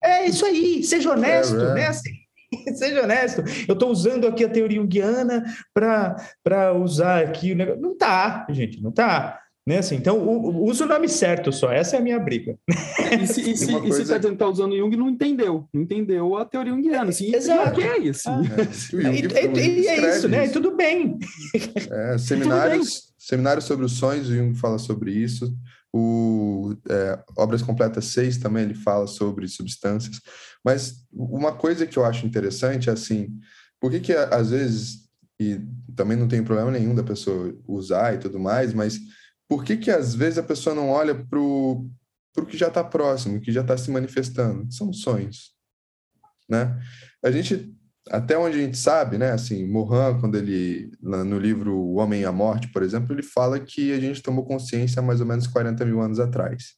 [0.01, 1.73] É isso aí, seja honesto, é, é.
[1.73, 1.87] né?
[1.87, 2.11] Assim,
[2.75, 5.43] Seja honesto, eu estou usando aqui a teoria junguiana
[5.73, 7.81] para usar aqui o negócio.
[7.81, 9.39] Não tá, gente, não tá.
[9.69, 9.77] Né?
[9.77, 10.27] Assim, então,
[10.63, 12.57] usa o nome certo só, essa é a minha briga.
[13.21, 16.73] E se, e está dizendo que está usando Jung, não entendeu, não entendeu a teoria
[16.73, 17.09] junguiana.
[17.09, 17.79] Assim, Exato.
[17.79, 18.29] E ok, assim.
[18.29, 18.41] Ah,
[19.37, 20.45] é, e, e, é isso, né?
[20.47, 21.19] E tudo bem.
[21.91, 23.15] É, seminários, tudo bem.
[23.19, 25.55] seminários sobre os sonhos, o Jung fala sobre isso.
[25.93, 30.19] O é, Obras Completas 6 também ele fala sobre substâncias.
[30.63, 33.39] Mas uma coisa que eu acho interessante é assim,
[33.79, 35.09] por que que às vezes,
[35.39, 35.61] e
[35.95, 38.99] também não tem problema nenhum da pessoa usar e tudo mais, mas
[39.47, 41.89] por que que às vezes a pessoa não olha para o
[42.47, 44.71] que já está próximo, que já está se manifestando?
[44.71, 45.53] São sonhos,
[46.47, 46.79] né?
[47.23, 47.75] A gente,
[48.09, 52.25] até onde a gente sabe, né, assim, Mohan, quando ele, no livro O Homem e
[52.25, 55.85] a Morte, por exemplo, ele fala que a gente tomou consciência mais ou menos 40
[55.85, 56.73] mil anos atrás,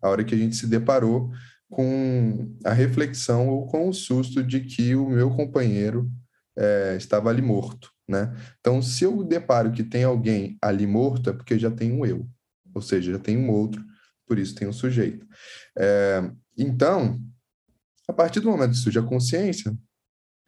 [0.00, 1.30] a hora que a gente se deparou
[1.68, 6.10] com a reflexão ou com o susto de que o meu companheiro
[6.56, 8.34] é, estava ali morto, né?
[8.58, 12.28] Então, se eu deparo que tem alguém ali morto, é porque já tem um eu,
[12.74, 13.84] ou seja, já tem um outro,
[14.26, 15.26] por isso tem um sujeito.
[15.78, 17.20] É, então,
[18.08, 19.76] a partir do momento que surge a consciência,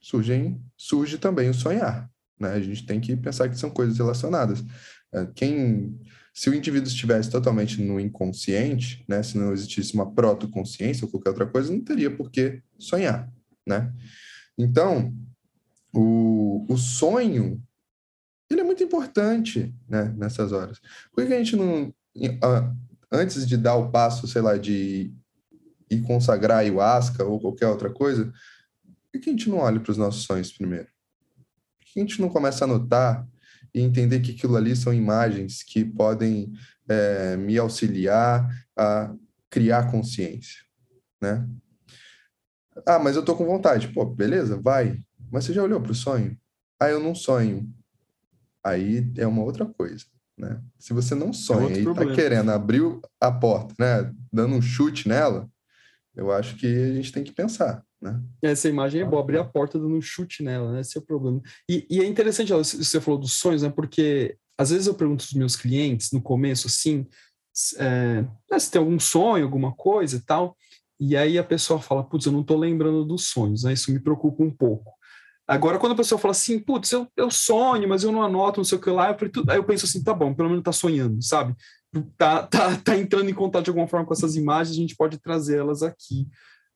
[0.02, 2.52] surge, surge também o sonhar, né?
[2.52, 4.62] A gente tem que pensar que são coisas relacionadas.
[5.12, 5.98] É, quem
[6.34, 11.30] se o indivíduo estivesse totalmente no inconsciente, né, se não existisse uma protoconsciência ou qualquer
[11.30, 13.30] outra coisa, não teria por que sonhar,
[13.66, 13.92] né?
[14.56, 15.14] Então,
[15.94, 17.62] o, o sonho,
[18.50, 20.80] ele é muito importante, né, nessas horas.
[21.12, 21.92] Por que a gente não,
[23.10, 25.12] antes de dar o passo, sei lá, de
[25.90, 28.32] ir consagrar ayahuasca ou qualquer outra coisa,
[29.12, 30.86] por que a gente não olha para os nossos sonhos primeiro?
[30.86, 33.28] Por que a gente não começa a anotar
[33.74, 36.52] e entender que aquilo ali são imagens que podem
[36.88, 39.14] é, me auxiliar a
[39.50, 40.62] criar consciência,
[41.20, 41.46] né?
[42.86, 43.88] Ah, mas eu tô com vontade.
[43.88, 44.98] Pô, beleza, vai.
[45.30, 46.36] Mas você já olhou para o sonho?
[46.80, 47.70] Ah, eu não sonho.
[48.64, 50.06] Aí é uma outra coisa,
[50.38, 50.62] né?
[50.78, 52.82] Se você não sonha é e está querendo abrir
[53.20, 55.50] a porta, né, dando um chute nela,
[56.14, 58.20] eu acho que a gente tem que pensar, né?
[58.42, 60.80] Essa imagem é boa, abrir a porta dando um chute nela, né?
[60.80, 61.40] Esse é o problema.
[61.70, 63.70] E, e é interessante, você falou dos sonhos, né?
[63.70, 67.06] Porque às vezes eu pergunto aos meus clientes no começo, assim,
[67.78, 70.56] é, né, se tem algum sonho, alguma coisa e tal,
[70.98, 73.72] e aí a pessoa fala, putz, eu não tô lembrando dos sonhos, né?
[73.72, 74.92] Isso me preocupa um pouco.
[75.46, 78.64] Agora, quando a pessoa fala assim, putz, eu, eu sonho, mas eu não anoto, não
[78.64, 80.72] sei o que lá, eu, falei, aí eu penso assim, tá bom, pelo menos tá
[80.72, 81.54] sonhando, sabe?
[82.16, 85.18] tá, tá, tá entrando em contato de alguma forma com essas imagens, a gente pode
[85.18, 86.26] trazê-las aqui.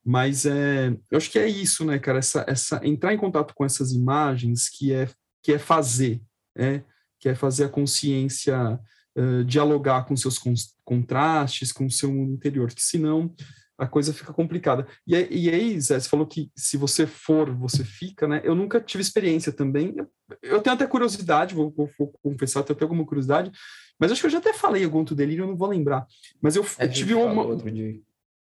[0.09, 2.21] Mas é, eu acho que é isso, né, cara?
[2.21, 5.09] Essa, essa, entrar em contato com essas imagens que é,
[5.43, 6.23] que é fazer,
[6.57, 6.83] é,
[7.19, 8.79] que é fazer a consciência
[9.19, 10.39] uh, dialogar com seus
[10.85, 13.35] contrastes, com o seu mundo interior, que senão
[13.77, 14.87] a coisa fica complicada.
[15.05, 18.41] E, e aí, Zé, você falou que se você for, você fica, né?
[18.45, 19.93] Eu nunca tive experiência também.
[20.41, 23.51] Eu tenho até curiosidade, vou, vou, vou confessar, tenho até alguma curiosidade,
[23.99, 26.07] mas acho que eu já até falei algum outro delírio, eu não vou lembrar.
[26.41, 27.57] Mas eu, é, eu tive uma.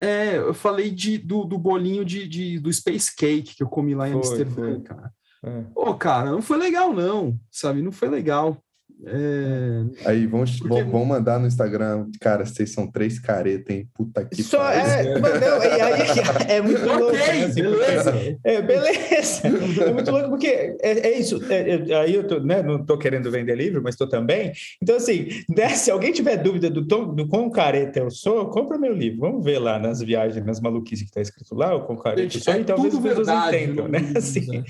[0.01, 3.93] É, eu falei de, do, do bolinho de, de, do Space Cake que eu comi
[3.93, 4.81] lá em foi, Amsterdã, foi.
[4.81, 5.13] cara.
[5.43, 5.61] É.
[5.73, 7.81] Pô, cara, não foi legal, não, sabe?
[7.81, 8.57] Não foi legal.
[9.05, 9.85] É...
[10.05, 10.83] Aí, vamos, Porque...
[10.83, 12.07] vamos mandar no Instagram.
[12.19, 13.87] Cara, vocês são três caretas, hein?
[13.93, 16.01] Puta que Só é, não, aí,
[16.49, 17.15] é muito okay, louco.
[17.15, 18.13] Assim, beleza.
[18.43, 19.47] É, beleza.
[19.47, 21.41] É muito louco, porque é, é isso.
[21.49, 24.51] É, é, aí eu tô, né, não tô querendo vender livro, mas tô também.
[24.81, 28.77] Então, assim, né, se alguém tiver dúvida do, tom, do quão careta eu sou, compra
[28.77, 29.19] meu livro.
[29.19, 32.41] Vamos ver lá nas viagens, nas maluquices que tá escrito lá, o quão careta eu
[32.41, 33.99] sou, e talvez as pessoas entendam, né?
[34.15, 34.63] Assim,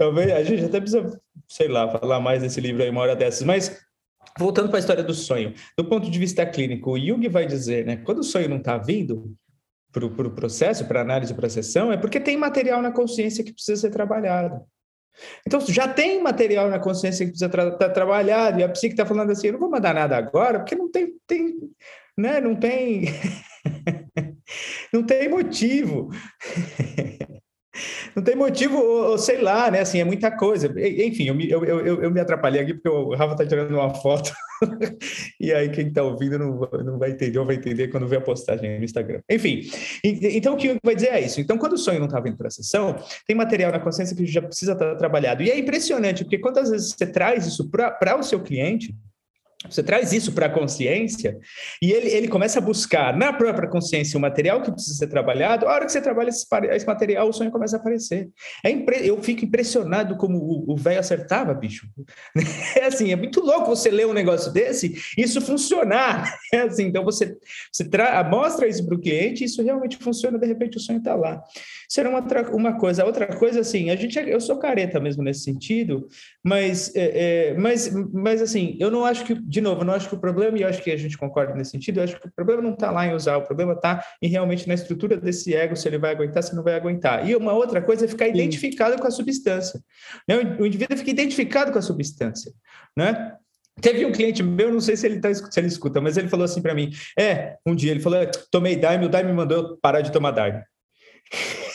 [0.00, 1.20] talvez a gente até precisa
[1.50, 3.42] sei lá, falar mais desse livro aí uma hora dessas.
[3.42, 3.76] Mas
[4.38, 7.84] voltando para a história do sonho, do ponto de vista clínico, o Jung vai dizer,
[7.84, 9.34] né, quando o sonho não está vindo
[9.92, 13.52] para o pro processo, para análise e processão, é porque tem material na consciência que
[13.52, 14.64] precisa ser trabalhado.
[15.44, 18.94] Então, já tem material na consciência que precisa estar tra tá trabalhado, e a psique
[18.94, 21.56] está falando assim: eu não vou mandar nada agora, porque não tem tem,
[22.16, 22.40] né?
[22.40, 23.06] Não tem,
[24.94, 26.10] não tem motivo.
[28.14, 29.80] não tem motivo, ou, sei lá, né?
[29.80, 30.72] Assim, é muita coisa.
[30.78, 33.94] Enfim, eu me, eu, eu, eu me atrapalhei aqui porque o Rafa tá tirando uma
[33.94, 34.32] foto.
[35.40, 38.20] e aí, quem tá ouvindo não, não vai entender, ou vai entender quando ver a
[38.20, 39.20] postagem no Instagram.
[39.30, 39.62] Enfim,
[40.04, 41.40] então o que vai dizer é isso.
[41.40, 42.96] Então, quando o sonho não tá vindo para a sessão,
[43.26, 45.42] tem material na consciência que já precisa estar trabalhado.
[45.42, 48.94] E é impressionante, porque quantas vezes você traz isso para o seu cliente
[49.68, 51.38] você traz isso para a consciência
[51.82, 55.66] e ele, ele começa a buscar na própria consciência o material que precisa ser trabalhado.
[55.66, 58.30] A hora que você trabalha esse, esse material, o sonho começa a aparecer.
[58.64, 61.86] É impre, eu fico impressionado como o velho acertava, bicho.
[62.80, 66.38] É assim, é muito louco você ler um negócio desse isso funcionar.
[66.52, 67.36] É assim, então você,
[67.70, 70.98] você tra, mostra isso para o cliente e isso realmente funciona, de repente o sonho
[70.98, 71.40] está lá.
[71.98, 72.20] Era uma,
[72.52, 73.04] uma coisa.
[73.04, 76.08] Outra coisa, assim, a gente, é, eu sou careta mesmo nesse sentido,
[76.42, 80.14] mas, é, é, mas, mas assim, eu não acho que de novo, não acho que
[80.14, 82.30] o problema, e eu acho que a gente concorda nesse sentido, eu acho que o
[82.30, 85.74] problema não está lá em usar, o problema está em realmente na estrutura desse ego,
[85.74, 87.28] se ele vai aguentar, se não vai aguentar.
[87.28, 88.30] E uma outra coisa é ficar Sim.
[88.30, 89.80] identificado com a substância.
[90.28, 90.36] Né?
[90.60, 92.52] O indivíduo fica identificado com a substância.
[92.96, 93.34] Né?
[93.80, 96.44] Teve um cliente meu, não sei se ele, tá, se ele escuta, mas ele falou
[96.44, 100.00] assim para mim: é, um dia ele falou, é, tomei Daime, o Daime mandou parar
[100.00, 100.62] de tomar Daime.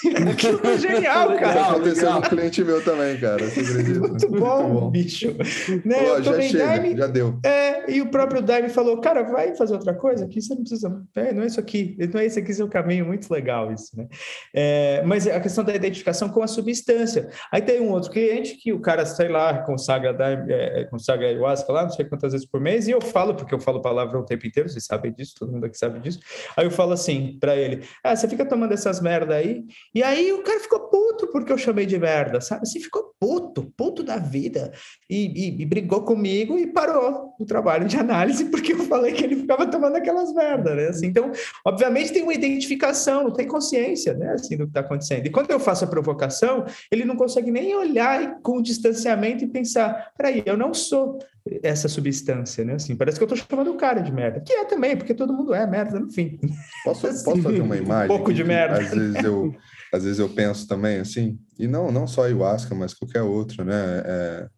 [0.32, 1.62] Aquilo foi genial, cara.
[1.62, 3.44] Isso aconteceu com um cliente meu também, cara.
[4.00, 5.36] Muito bom, Muito bom, bicho.
[5.84, 5.98] Né?
[5.98, 7.40] Pô, já chega, Daime, já deu.
[7.46, 11.04] É, e o próprio Daime falou, cara, vai fazer outra coisa aqui, você não precisa...
[11.16, 14.08] É, não é isso aqui, não é esse aqui seu caminho, muito legal isso, né?
[14.54, 17.30] É, mas a questão da identificação com a substância.
[17.52, 21.28] Aí tem um outro cliente que o cara, sei lá, consagra, Daime, é, é, consagra
[21.28, 24.18] ayahuasca lá, não sei quantas vezes por mês, e eu falo, porque eu falo palavra
[24.18, 26.20] o tempo inteiro, vocês sabem disso, todo mundo aqui sabe disso.
[26.56, 29.64] Aí eu falo assim para ele, ah, você fica tomando essas merda aí,
[29.96, 32.64] e aí o cara ficou puto porque eu chamei de merda, sabe?
[32.64, 34.74] Assim, ficou puto, puto da vida.
[35.10, 39.24] E, e, e, brigou comigo e parou o trabalho de análise porque eu falei que
[39.24, 40.88] ele ficava tomando aquelas merdas, né?
[40.90, 41.32] Assim, então,
[41.66, 44.34] obviamente tem uma identificação, não tem consciência, né?
[44.34, 45.26] Assim, do que está acontecendo.
[45.28, 50.12] E quando eu faço a provocação, ele não consegue nem olhar com distanciamento e pensar,
[50.18, 51.20] peraí, eu não sou
[51.64, 52.74] essa substância, né?
[52.74, 54.42] Assim, parece que eu estou chamando o cara de merda.
[54.42, 56.38] Que é também, porque todo mundo é merda, no fim.
[56.84, 58.06] Posso, assim, posso fazer uma imagem?
[58.06, 58.80] Um pouco de merda.
[58.80, 59.56] Às vezes eu
[59.96, 64.04] às vezes eu penso também assim, e não, não só ayahuasca, mas qualquer outro, né,
[64.06, 64.50] é,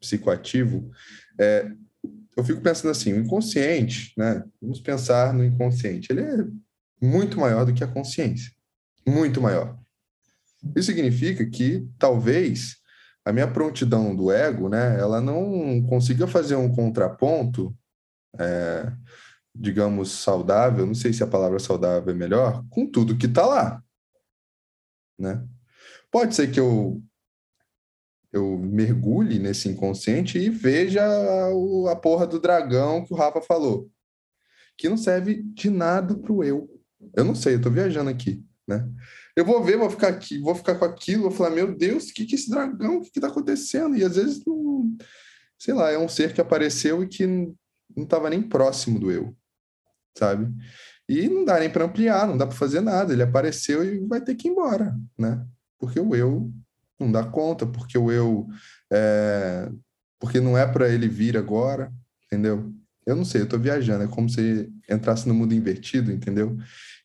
[0.00, 0.90] psicoativo,
[1.38, 1.68] é,
[2.36, 6.46] eu fico pensando assim, o inconsciente, né, vamos pensar no inconsciente, ele é
[7.02, 8.52] muito maior do que a consciência,
[9.06, 9.76] muito maior.
[10.76, 12.76] Isso significa que talvez
[13.24, 17.76] a minha prontidão do ego, né, ela não consiga fazer um contraponto,
[18.38, 18.92] é,
[19.52, 23.82] digamos, saudável, não sei se a palavra saudável é melhor, com tudo que está lá
[25.18, 25.44] né?
[26.10, 27.02] Pode ser que eu
[28.32, 33.90] eu mergulhe nesse inconsciente e veja a, a porra do dragão que o Rafa falou,
[34.76, 36.68] que não serve de nada pro eu.
[37.14, 38.86] Eu não sei, eu tô viajando aqui, né?
[39.34, 42.14] Eu vou ver, vou ficar aqui, vou ficar com aquilo, vou falar, meu Deus, o
[42.14, 43.96] que que é esse dragão, o que que tá acontecendo?
[43.96, 44.96] E às vezes, não,
[45.58, 49.34] sei lá, é um ser que apareceu e que não estava nem próximo do eu,
[50.16, 50.52] sabe?
[51.08, 53.12] E não dá nem para ampliar, não dá para fazer nada.
[53.12, 55.44] Ele apareceu e vai ter que ir embora, né?
[55.78, 56.52] Porque o eu
[56.98, 58.48] não dá conta, porque o eu
[58.90, 59.70] é...
[60.18, 61.92] porque não é para ele vir agora,
[62.24, 62.72] entendeu?
[63.06, 66.56] Eu não sei, eu estou viajando, é como se entrasse no mundo invertido, entendeu?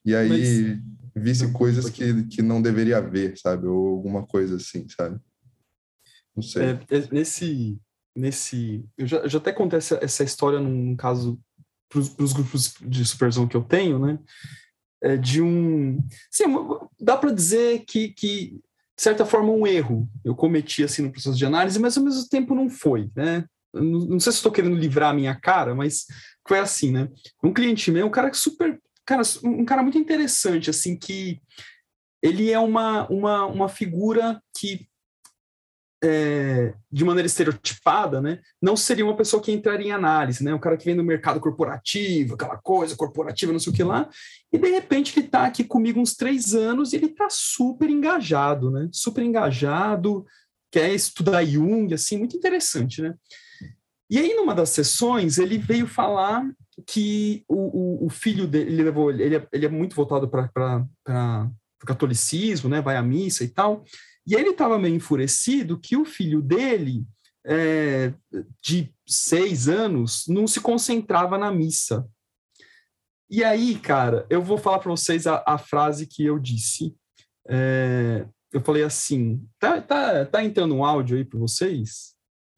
[0.03, 0.79] E aí
[1.13, 1.23] Mas...
[1.23, 3.67] visse coisas que, que não deveria haver, sabe?
[3.67, 5.19] Ou alguma coisa assim, sabe?
[6.35, 6.63] Não sei.
[6.63, 7.77] É, é, nesse,
[8.15, 11.39] nesse, eu já, eu já até contei essa, essa história num caso
[11.91, 14.17] para os grupos de supervisão que eu tenho, né?
[15.03, 16.01] É de um.
[16.29, 16.45] Sim,
[16.99, 18.51] dá para dizer que, que,
[18.95, 22.27] de certa forma, um erro eu cometi assim no processo de análise, mas ao mesmo
[22.29, 23.45] tempo não foi, né?
[23.73, 26.05] Não, não sei se estou querendo livrar a minha cara, mas
[26.47, 27.09] foi assim, né?
[27.43, 28.79] Um cliente meu, um cara super.
[29.05, 31.41] Cara, um cara muito interessante, assim, que
[32.21, 34.87] ele é uma, uma, uma figura que
[36.03, 40.59] é, de maneira estereotipada, né, não seria uma pessoa que entraria em análise, né, um
[40.59, 44.09] cara que vem do mercado corporativo, aquela coisa corporativa, não sei o que lá,
[44.51, 48.71] e de repente ele está aqui comigo uns três anos e ele está super engajado,
[48.71, 50.25] né, super engajado,
[50.71, 53.13] quer estudar Jung, assim, muito interessante, né.
[54.09, 56.45] E aí, numa das sessões, ele veio falar
[56.85, 60.85] que o, o, o filho dele, ele, levou, ele, é, ele é muito voltado para
[61.81, 63.85] o catolicismo, né, vai à missa e tal,
[64.31, 67.05] e ele estava meio enfurecido que o filho dele,
[67.45, 68.13] é,
[68.63, 72.07] de seis anos, não se concentrava na missa.
[73.29, 76.95] E aí, cara, eu vou falar para vocês a, a, frase que eu disse.
[77.45, 82.15] É, eu falei assim: tá, tá, tá entrando um áudio aí para vocês?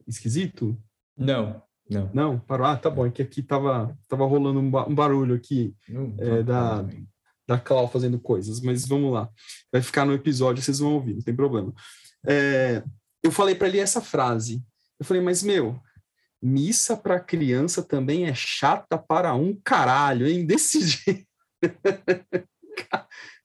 [0.08, 0.80] Esquisito?
[1.18, 1.60] Não.
[1.90, 2.12] Não.
[2.14, 2.68] Não, parou.
[2.68, 3.06] Ah, tá bom.
[3.08, 7.08] É que aqui tava, tava rolando um, ba- barulho aqui Não, É, não, da- não.
[7.48, 9.30] Da Clau fazendo coisas, mas vamos lá.
[9.72, 11.74] Vai ficar no episódio, vocês vão ouvir, não tem problema.
[12.26, 12.84] É,
[13.22, 14.62] eu falei para ele essa frase.
[15.00, 15.80] Eu falei, mas meu,
[16.42, 20.46] missa para criança também é chata para um caralho, hein?
[20.46, 21.26] Desse jeito.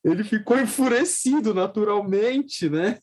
[0.04, 2.98] ele ficou enfurecido naturalmente, né?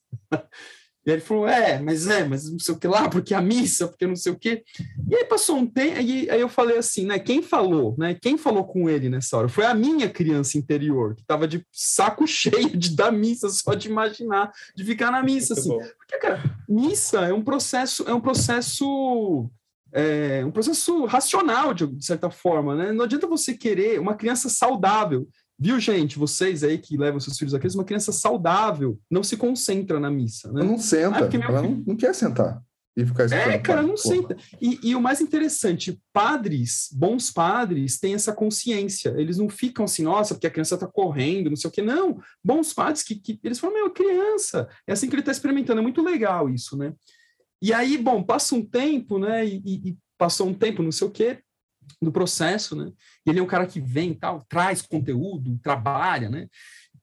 [1.06, 3.42] E aí ele falou, é, mas é, mas não sei o que lá, porque a
[3.42, 4.64] missa, porque não sei o que.
[5.08, 7.20] E aí passou um tempo, aí, aí eu falei assim, né?
[7.20, 8.18] Quem falou, né?
[8.20, 9.48] Quem falou com ele nessa hora?
[9.48, 13.88] Foi a minha criança interior, que estava de saco cheio de dar missa, só de
[13.88, 15.70] imaginar, de ficar na missa, Muito assim.
[15.78, 15.96] bom.
[16.00, 19.48] Porque, cara, missa é um processo, é um processo,
[19.94, 22.92] é, um processo racional, de, de certa forma, né?
[22.92, 25.28] Não adianta você querer uma criança saudável.
[25.58, 26.20] Viu, gente?
[26.20, 30.12] Vocês aí que levam seus filhos a criança, uma criança saudável não se concentra na
[30.12, 30.62] missa, né?
[30.62, 32.62] Ela não senta, Ah, ela não, filho- não quer sentar
[32.98, 33.50] e ficar escutando.
[33.52, 34.16] É, cara, não Porra.
[34.16, 34.38] senta.
[34.62, 39.14] E, e o mais interessante, padres, bons padres, têm essa consciência.
[39.18, 41.82] Eles não ficam assim, nossa, porque a criança tá correndo, não sei o quê.
[41.82, 44.68] Não, bons padres que, que eles falam, meu, criança.
[44.86, 45.80] É assim que ele tá experimentando.
[45.80, 46.94] É muito legal isso, né?
[47.62, 49.46] E aí, bom, passa um tempo, né?
[49.46, 51.40] E, e- e passou um tempo, não sei o quê,
[52.02, 52.92] do processo, né?
[53.26, 56.48] Ele é um cara que vem tal, traz conteúdo, trabalha, né?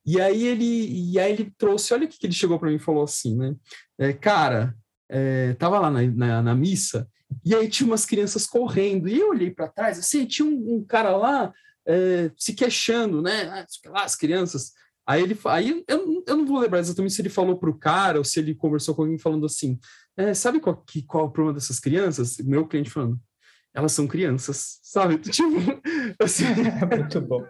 [0.04, 2.80] E aí ele, e aí ele trouxe, olha o que ele chegou para mim e
[2.80, 3.54] falou assim, né?
[3.98, 4.74] É, cara,
[5.08, 7.08] é, tava lá na, na, na missa,
[7.44, 10.84] e aí tinha umas crianças correndo, e eu olhei para trás, assim, tinha um, um
[10.84, 11.52] cara lá
[11.86, 13.44] é, se queixando, né?
[13.48, 14.72] Ah, as crianças.
[15.06, 18.18] Aí ele, aí eu, eu não vou lembrar exatamente se ele falou para o cara
[18.18, 19.78] ou se ele conversou com alguém falando assim,
[20.16, 22.38] é, sabe qual, que, qual é o problema dessas crianças?
[22.38, 23.18] Meu cliente falando,
[23.74, 25.18] elas são crianças, sabe?
[25.30, 25.80] Tipo,
[26.18, 26.44] assim,
[26.90, 27.44] Muito bom.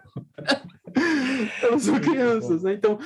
[1.61, 2.73] elas são Muito crianças, né?
[2.73, 2.99] Então,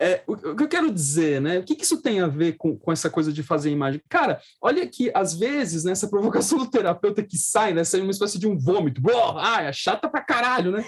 [0.00, 1.58] é, o, o que eu quero dizer, né?
[1.58, 4.02] O que, que isso tem a ver com, com essa coisa de fazer imagem?
[4.08, 7.84] Cara, olha que às vezes, nessa provocação do terapeuta que sai, né?
[7.84, 9.00] Sai uma espécie de um vômito.
[9.36, 10.84] Ah, é chata pra caralho, né?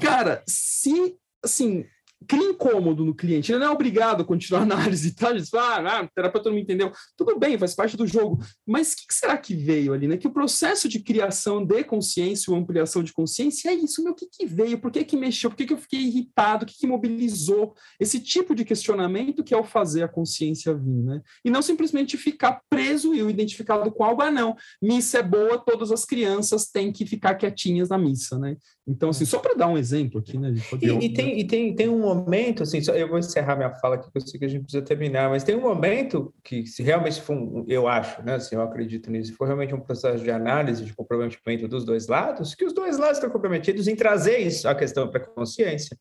[0.00, 1.84] Cara, se, assim,
[2.26, 5.30] cria incômodo no cliente, ele não é obrigado a continuar a análise, tá?
[5.30, 6.92] Ele diz, ah, ah, terapeuta não me entendeu.
[7.16, 8.42] Tudo bem, faz parte do jogo.
[8.66, 10.16] Mas o que, que será que veio ali, né?
[10.16, 14.14] Que o processo de criação de consciência ou ampliação de consciência é isso, meu, o
[14.14, 14.78] que, que veio?
[14.78, 15.50] Por que, que mexeu?
[15.50, 16.64] Por que, que eu fiquei irritado?
[16.64, 17.74] O que, que mobilizou?
[18.00, 21.20] Esse tipo de questionamento que é o fazer a consciência vir, né?
[21.44, 25.92] E não simplesmente ficar preso e identificado com algo, ah, não, missa é boa, todas
[25.92, 28.56] as crianças têm que ficar quietinhas na missa, né?
[28.88, 30.54] Então, assim, só para dar um exemplo aqui, né?
[30.80, 33.96] E, e tem, e tem, tem um momento, assim, só, eu vou encerrar minha fala
[33.96, 36.84] aqui, que eu sei que a gente precisa terminar, mas tem um momento que, se
[36.84, 40.22] realmente for, um, eu acho, né, assim, eu acredito nisso, se for realmente um processo
[40.22, 44.38] de análise, de comprometimento dos dois lados, que os dois lados estão comprometidos em trazer
[44.38, 45.98] isso, a questão para a consciência.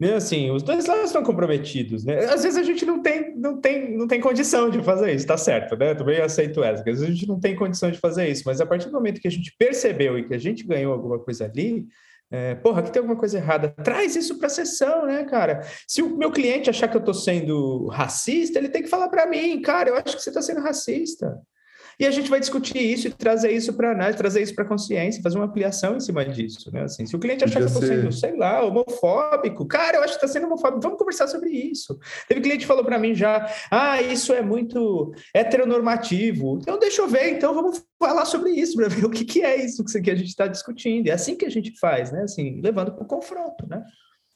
[0.00, 2.24] Né, assim, os dois lados estão comprometidos, né?
[2.24, 5.36] Às vezes a gente não tem, não tem, não tem condição de fazer isso, tá
[5.36, 5.94] certo, né?
[5.94, 8.62] Também aceito essa, que às vezes a gente não tem condição de fazer isso, mas
[8.62, 11.44] a partir do momento que a gente percebeu e que a gente ganhou alguma coisa
[11.44, 11.86] ali,
[12.30, 13.68] é, porra, aqui tem alguma coisa errada.
[13.68, 15.60] Traz isso para a sessão, né, cara?
[15.86, 19.26] Se o meu cliente achar que eu estou sendo racista, ele tem que falar para
[19.26, 21.38] mim, cara, eu acho que você está sendo racista.
[22.00, 25.22] E a gente vai discutir isso e trazer isso para análise, trazer isso para consciência,
[25.22, 26.84] fazer uma ampliação em cima disso, né?
[26.84, 30.02] Assim, se o cliente achar Podia que eu estou sendo, sei lá, homofóbico, cara, eu
[30.02, 31.98] acho que está sendo homofóbico, vamos conversar sobre isso.
[32.26, 36.58] Teve cliente que falou para mim já, ah, isso é muito heteronormativo.
[36.62, 39.62] Então, deixa eu ver, então vamos falar sobre isso, para ver o que, que é
[39.62, 41.08] isso que a gente está discutindo.
[41.08, 42.22] É assim que a gente faz, né?
[42.22, 43.84] Assim, levando para o confronto, né?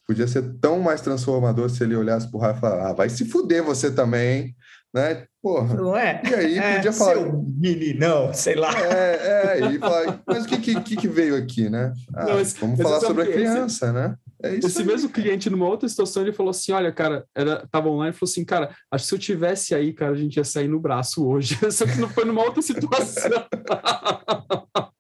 [0.07, 3.25] Podia ser tão mais transformador se ele olhasse pro Rafa e falar, ah, vai se
[3.25, 4.57] fuder você também, hein?
[4.95, 5.25] Né?
[5.43, 5.75] Porra.
[5.75, 6.23] Não é?
[6.25, 7.15] E aí É, podia falar.
[7.15, 8.71] seu meninão, sei lá.
[8.81, 11.93] É, é, e falar, mas o que, que, que veio aqui, né?
[12.15, 13.33] Ah, Não, mas- vamos mas falar sobre a quê?
[13.33, 14.15] Esse- criança, né?
[14.43, 14.55] É.
[14.57, 14.87] Esse aí.
[14.87, 18.31] mesmo cliente, numa outra situação, ele falou assim: Olha, cara, era, tava online e falou
[18.31, 21.27] assim: Cara, acho que se eu tivesse aí, cara, a gente ia sair no braço
[21.27, 21.59] hoje.
[21.73, 23.31] Só que não foi numa outra situação.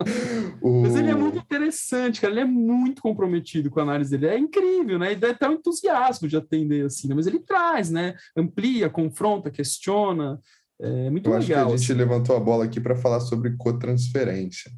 [0.60, 2.32] O- Mas ele é muito interessante, cara.
[2.32, 4.26] Ele é muito comprometido com a análise dele.
[4.34, 5.12] É incrível, né?
[5.12, 7.14] E dá até um entusiasmo de atender assim, né?
[7.14, 8.14] Mas ele traz, né?
[8.36, 10.40] Amplia, confronta, questiona.
[10.80, 11.68] É muito Eu acho que legal.
[11.72, 11.94] a gente assim.
[11.98, 14.70] levantou a bola aqui para falar sobre cotransferência.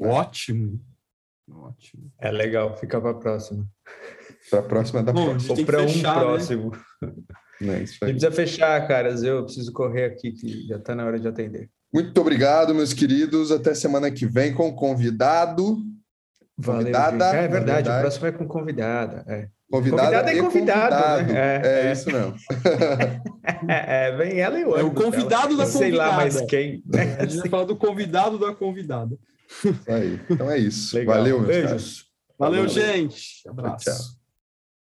[0.00, 0.80] Ótimo.
[1.48, 2.10] Ótimo.
[2.20, 3.66] É legal, fica para a próxima.
[4.50, 5.54] Para a próxima da Bom, próxima.
[5.58, 6.20] Ou para um fechar, né?
[6.22, 6.70] próximo.
[7.60, 7.82] né?
[7.82, 8.12] Isso A aí.
[8.12, 9.22] gente precisa fechar, caras.
[9.22, 11.70] Eu preciso correr aqui, que já está na hora de atender.
[11.96, 13.50] Muito obrigado, meus queridos.
[13.50, 15.78] Até semana que vem com convidado.
[16.58, 17.36] Valeu, Convidada, gente.
[17.36, 17.88] É na verdade, verdade.
[17.88, 19.24] o próximo é com convidada.
[19.26, 21.32] É, Convidada Convidada e e convidado, convidado.
[21.32, 21.38] né?
[21.38, 21.92] É, É, é.
[21.92, 22.34] isso mesmo.
[23.68, 25.64] é, é, vem ela e o É o ônibus convidado dela.
[25.64, 26.16] da Sei lá convidada.
[26.16, 26.82] mais quem.
[26.86, 27.16] né?
[27.18, 29.16] A gente vai falar do convidado da convidada.
[29.88, 30.20] Aí.
[30.30, 30.94] Então é isso.
[30.96, 31.16] Legal.
[31.16, 31.68] Valeu, meus Beijos.
[31.70, 32.06] caros.
[32.38, 32.68] Valeu, Valeu.
[32.68, 33.48] gente.
[33.48, 33.84] Abraço.
[33.84, 34.15] Tchau.